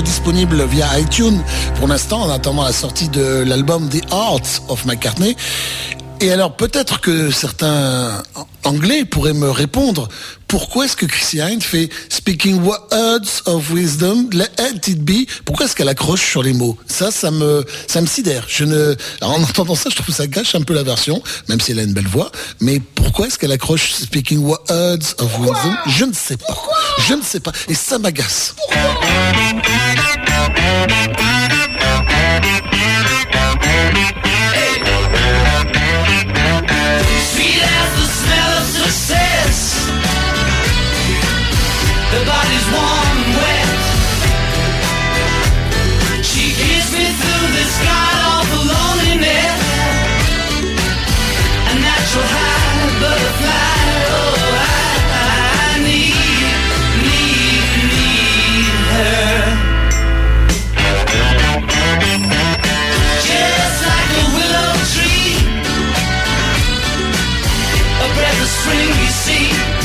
[0.03, 1.41] disponible via iTunes
[1.77, 5.37] pour l'instant, en attendant la sortie de l'album The Arts of McCartney.
[6.21, 8.23] Et alors peut-être que certains
[8.65, 10.09] anglais pourrait me répondre
[10.49, 14.49] pourquoi est-ce que Chrissy fait Speaking words of wisdom, let
[14.89, 15.29] it be?
[15.45, 16.77] Pourquoi est-ce qu'elle accroche sur les mots?
[16.87, 18.47] Ça, ça me, ça me sidère.
[18.49, 21.73] Je ne, en entendant ça, je trouve ça gâche un peu la version, même si
[21.73, 22.33] elle a une belle voix.
[22.61, 25.77] Mais pourquoi est-ce qu'elle accroche Speaking words of wisdom?
[25.87, 26.57] Je ne sais pas.
[27.07, 27.53] Je ne sais pas.
[27.69, 28.55] Et ça m'agace.
[38.09, 39.59] smell of success.
[42.13, 43.69] The body's warm, and wet.
[46.25, 49.61] She gets me through this god awful loneliness.
[51.71, 53.78] A natural high butterfly.
[69.29, 69.78] see.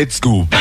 [0.00, 0.59] Let's go.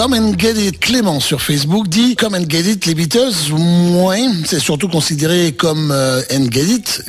[0.00, 0.80] Come and Get It.
[0.80, 3.52] Clément sur Facebook dit Come and Get It, les Beatles.
[3.52, 6.46] Ouais, c'est surtout considéré comme euh, and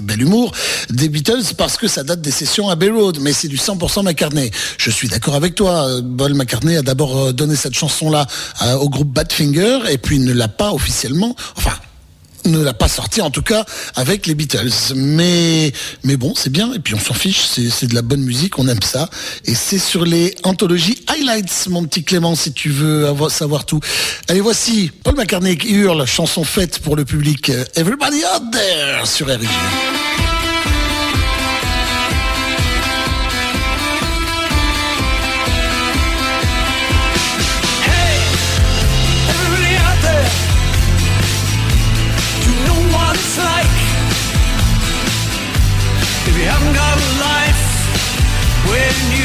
[0.01, 0.51] bel humour,
[0.89, 4.03] des Beatles parce que ça date des sessions à Bay Road, mais c'est du 100%
[4.03, 4.51] McCartney.
[4.77, 5.87] Je suis d'accord avec toi.
[5.87, 8.27] Euh, Paul McCartney a d'abord euh, donné cette chanson-là
[8.63, 11.33] euh, au groupe Badfinger et puis ne l'a pas officiellement.
[11.55, 11.77] Enfin,
[12.45, 13.65] ne l'a pas sorti, en tout cas
[13.95, 14.93] avec les Beatles.
[14.95, 15.71] Mais,
[16.03, 18.67] mais bon, c'est bien, et puis on s'en fiche, c'est de la bonne musique, on
[18.67, 19.09] aime ça.
[19.45, 23.79] Et c'est sur les anthologies Highlights, mon petit Clément, si tu veux savoir tout.
[24.27, 29.05] Allez, voici Paul McCartney qui hurle, chanson faite pour le public euh, Everybody Out There
[29.05, 30.00] sur RG.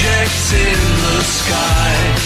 [0.00, 2.19] objects in the sky.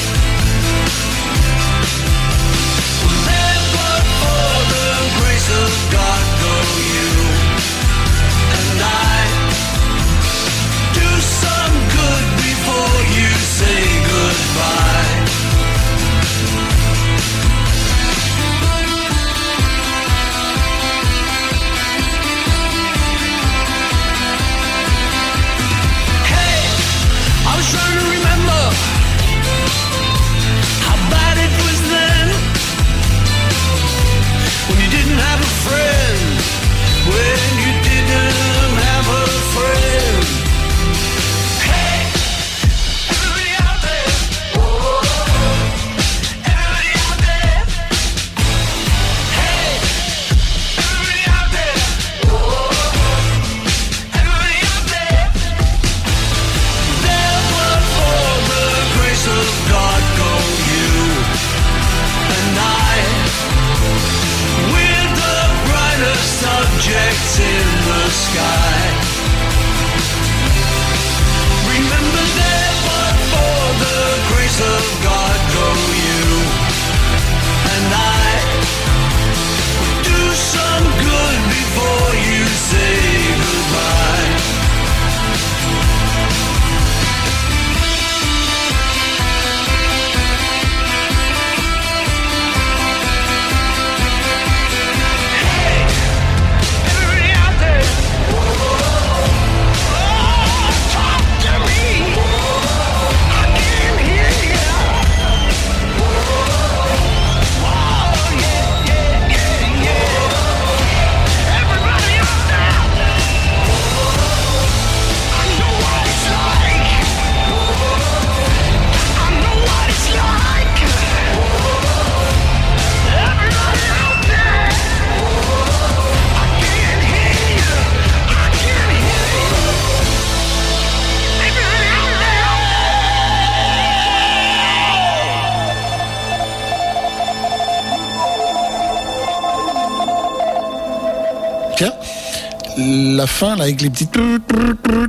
[143.34, 144.16] fin, là, avec les petites...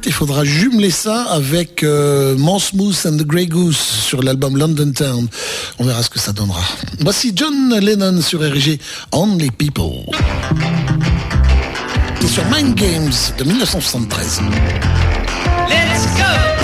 [0.06, 5.27] Il faudra jumeler ça avec euh, and the Grey Goose sur l'album London Town.
[5.77, 6.61] On verra ce que ça donnera.
[7.02, 8.80] Voici John Lennon sur RG,
[9.11, 10.06] Only People.
[12.22, 14.41] Et sur Mind Games de 1973.
[15.69, 16.55] Let's go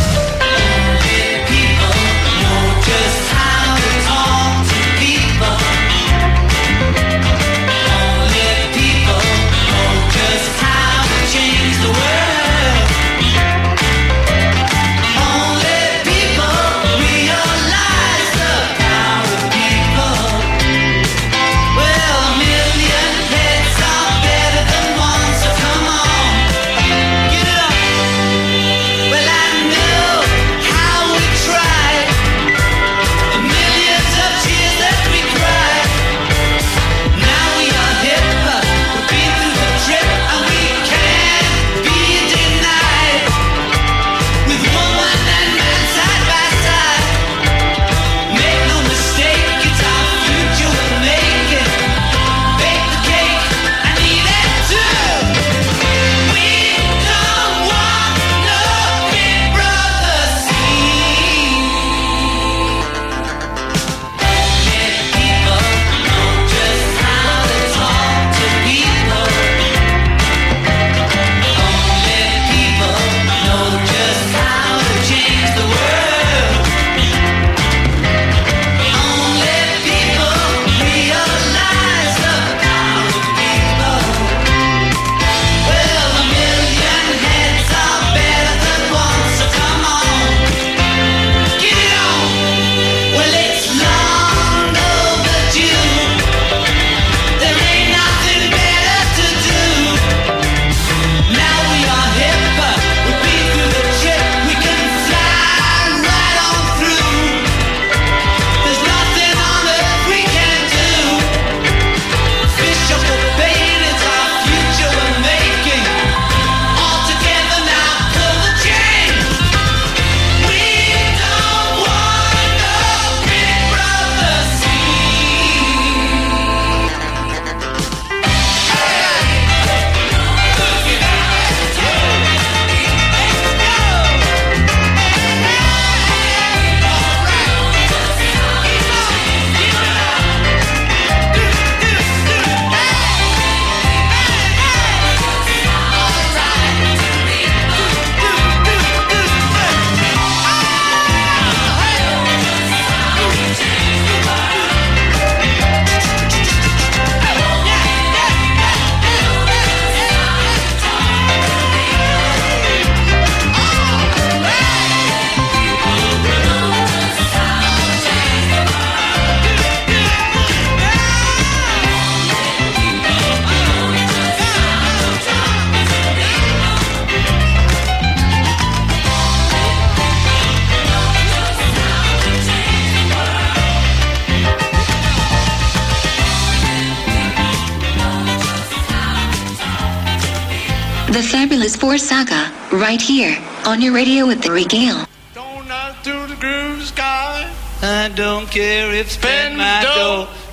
[192.91, 195.05] right here on your radio with the regale.
[195.33, 197.49] The groove sky.
[197.81, 199.09] I don't care if
[199.55, 199.81] my.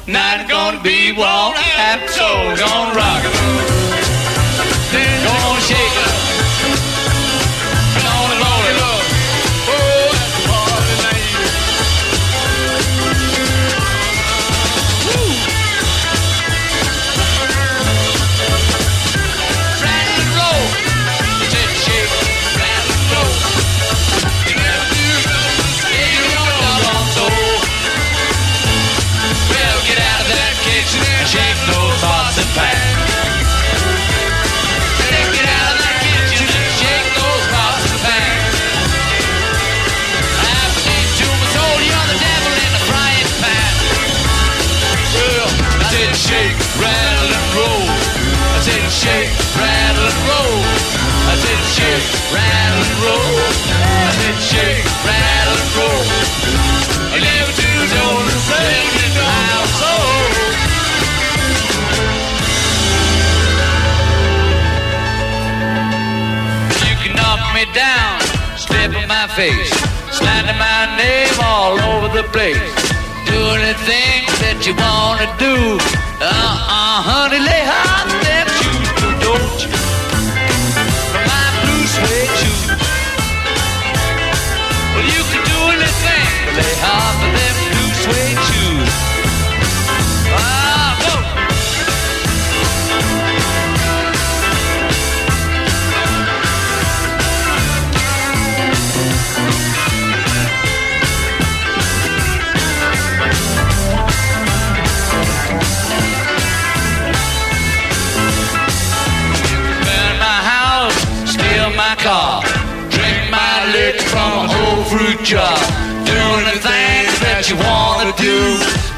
[0.06, 1.10] Not gonna be
[2.10, 3.27] so gonna rock.
[69.39, 69.70] face,
[70.10, 72.59] slandering my name all over the place.
[73.31, 75.78] Do anything that you wanna do.
[76.19, 77.47] Uh uh, honey,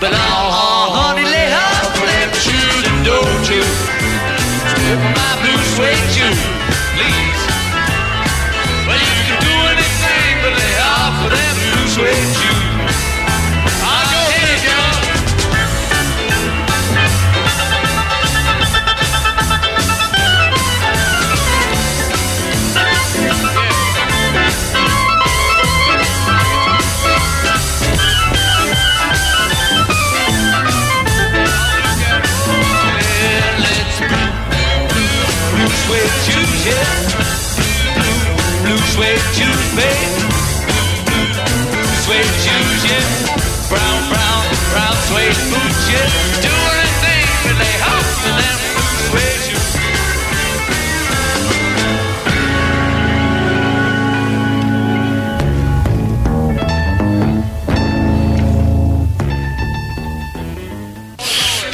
[0.00, 0.29] But I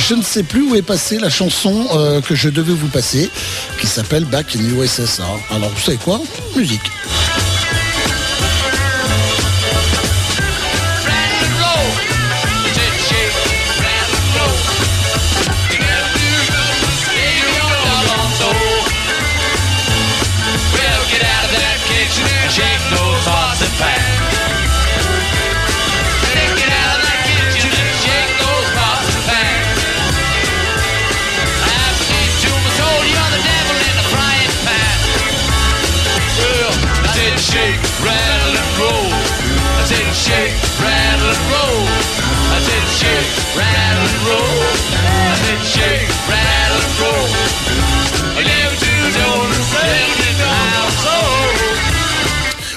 [0.08, 3.28] Je ne sais plus où est passée la chanson euh, que je devais vous passer,
[3.80, 5.24] qui s'appelle Back in USSR.
[5.50, 6.20] Alors vous savez quoi?
[6.54, 6.80] Musique.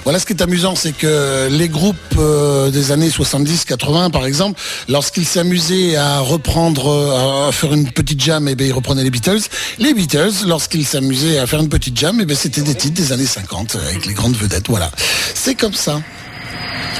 [0.09, 4.59] Voilà ce qui est amusant, c'est que les groupes euh, des années 70-80, par exemple,
[4.87, 9.11] lorsqu'ils s'amusaient à reprendre, euh, à faire une petite jam, et ben ils reprenaient les
[9.11, 9.41] Beatles.
[9.77, 13.11] Les Beatles, lorsqu'ils s'amusaient à faire une petite jam, et ben c'était des titres des
[13.11, 14.67] années 50 euh, avec les grandes vedettes.
[14.67, 14.89] Voilà,
[15.35, 16.01] c'est comme ça.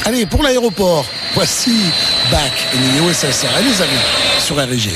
[0.05, 1.03] Allez, pour l'aéroport,
[1.33, 1.91] voici
[2.31, 3.47] Back in the USSR.
[3.59, 4.89] Et les amis, sur RG.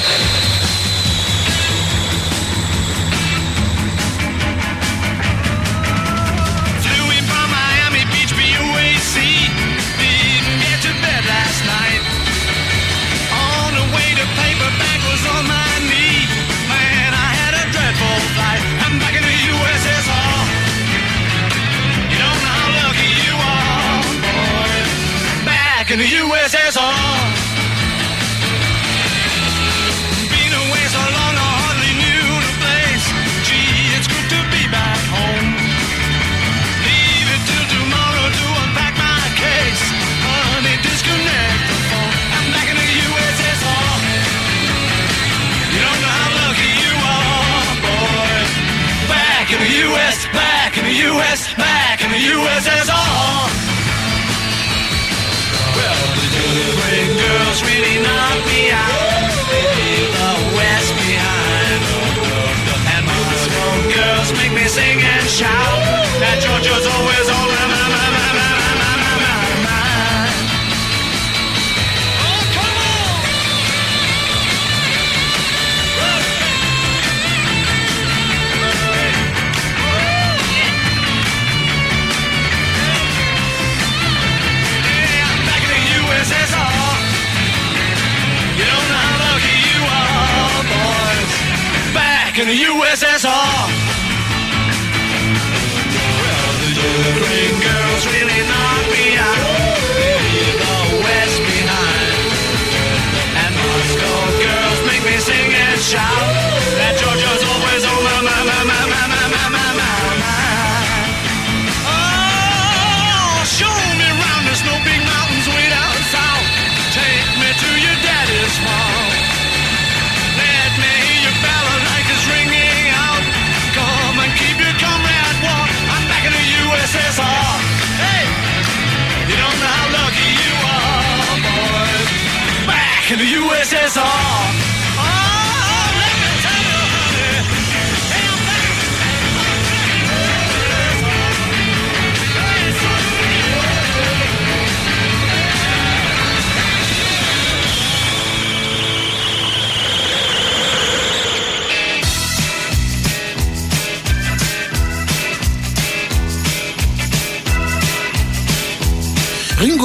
[52.03, 53.47] In the USSR.
[55.75, 59.31] Well, the good girls really knock me out.
[59.47, 61.81] Leave the West behind.
[62.91, 65.79] And Moscow girls make me sing and shout.
[66.19, 67.72] That Georgia's always on my,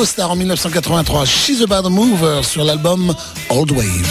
[0.07, 3.15] Star en 1983, She's a Bad Mover sur l'album
[3.49, 4.07] Old Wave.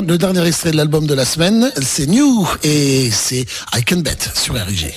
[0.00, 3.98] der le dernier extrait de l'album de la semaine, c'est New et c'est I Can
[3.98, 4.92] Bet sur RIG.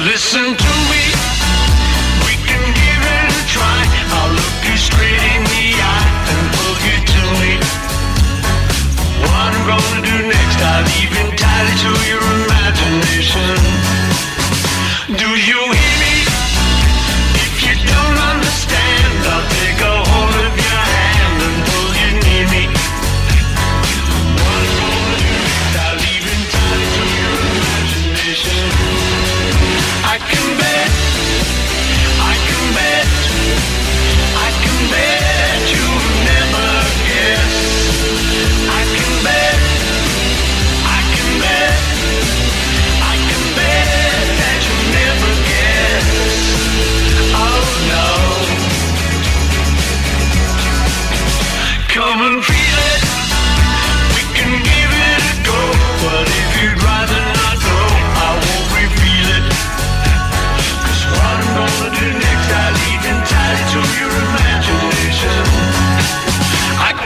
[0.00, 1.04] Listen to me,
[2.24, 3.78] we can give it a try.
[4.16, 7.52] I'll look you straight in the eye and pull you to me.
[9.22, 13.95] What I'm gonna do next, I've even tied it to your imagination.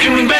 [0.00, 0.39] coming back.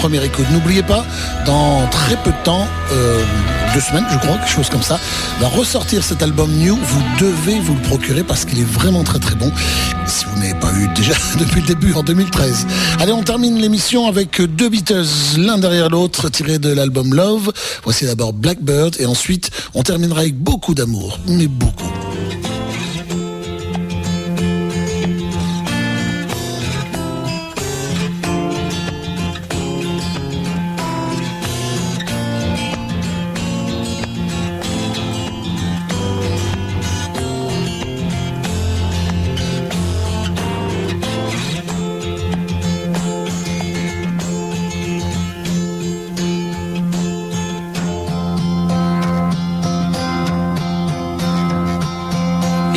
[0.00, 0.46] Première écoute.
[0.50, 1.04] N'oubliez pas,
[1.44, 3.22] dans très peu de temps, euh,
[3.74, 4.98] deux semaines je crois, quelque chose comme ça,
[5.40, 6.74] va ressortir cet album New.
[6.74, 9.52] Vous devez vous le procurer parce qu'il est vraiment très très bon.
[10.06, 12.66] Si vous n'avez pas eu déjà depuis le début en 2013.
[12.98, 17.52] Allez, on termine l'émission avec deux Beatles, l'un derrière l'autre, tirés de l'album Love.
[17.84, 21.92] Voici d'abord Blackbird et ensuite on terminera avec beaucoup d'amour, mais beaucoup.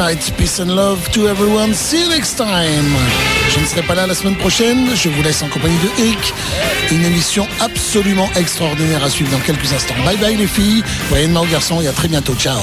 [0.00, 1.74] Peace and love to everyone.
[1.74, 2.96] See you next time.
[3.50, 4.96] Je ne serai pas là la semaine prochaine.
[4.96, 6.32] Je vous laisse en compagnie de Eric.
[6.90, 9.94] Une émission absolument extraordinaire à suivre dans quelques instants.
[10.06, 10.82] Bye bye les filles.
[11.10, 12.34] Voyez-moi aux garçons et à très bientôt.
[12.34, 12.62] Ciao.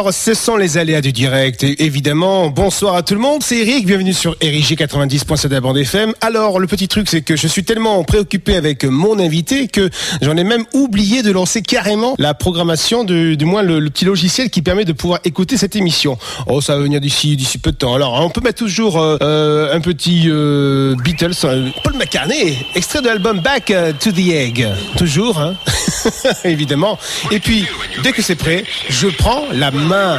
[0.00, 1.62] Alors, ce sont les aléas du direct.
[1.62, 3.42] Et évidemment, bonsoir à tout le monde.
[3.42, 6.12] C'est Eric, bienvenue sur RIG 90.7 de la bande FM.
[6.20, 9.88] Alors, le petit truc, c'est que je suis tellement préoccupé avec mon invité que
[10.20, 14.60] j'en ai même oublié de lancer carrément la programmation du moins le, petit logiciel qui
[14.60, 16.18] permet de pouvoir écouter cette émission.
[16.46, 17.94] Oh, ça va venir d'ici d'ici peu de temps.
[17.94, 23.00] Alors, on peut mettre toujours euh, euh, un petit euh, Beatles, euh, Paul McCartney, extrait
[23.00, 24.68] de l'album Back to the Egg.
[24.98, 25.54] Toujours, hein
[26.44, 26.98] évidemment.
[27.30, 27.66] Et puis,
[28.02, 30.09] dès que c'est prêt, je prends la main.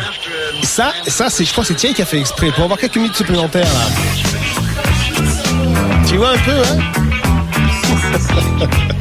[0.64, 2.98] Ça, ça, c'est, je crois que c'est Thierry qui a fait exprès pour avoir quelques
[2.98, 3.88] minutes supplémentaires là.
[6.08, 6.78] Tu vois un peu, hein?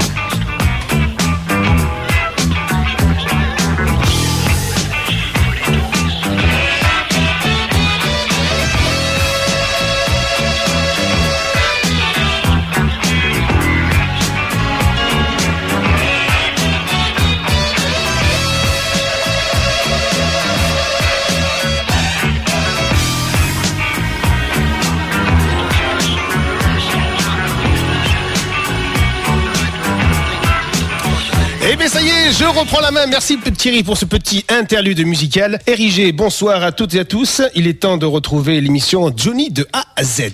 [32.33, 33.07] je reprends la main.
[33.07, 35.59] Merci Thierry pour ce petit interlude musical.
[35.67, 37.43] Érigé, bonsoir à toutes et à tous.
[37.55, 40.23] Il est temps de retrouver l'émission Johnny de A à Z.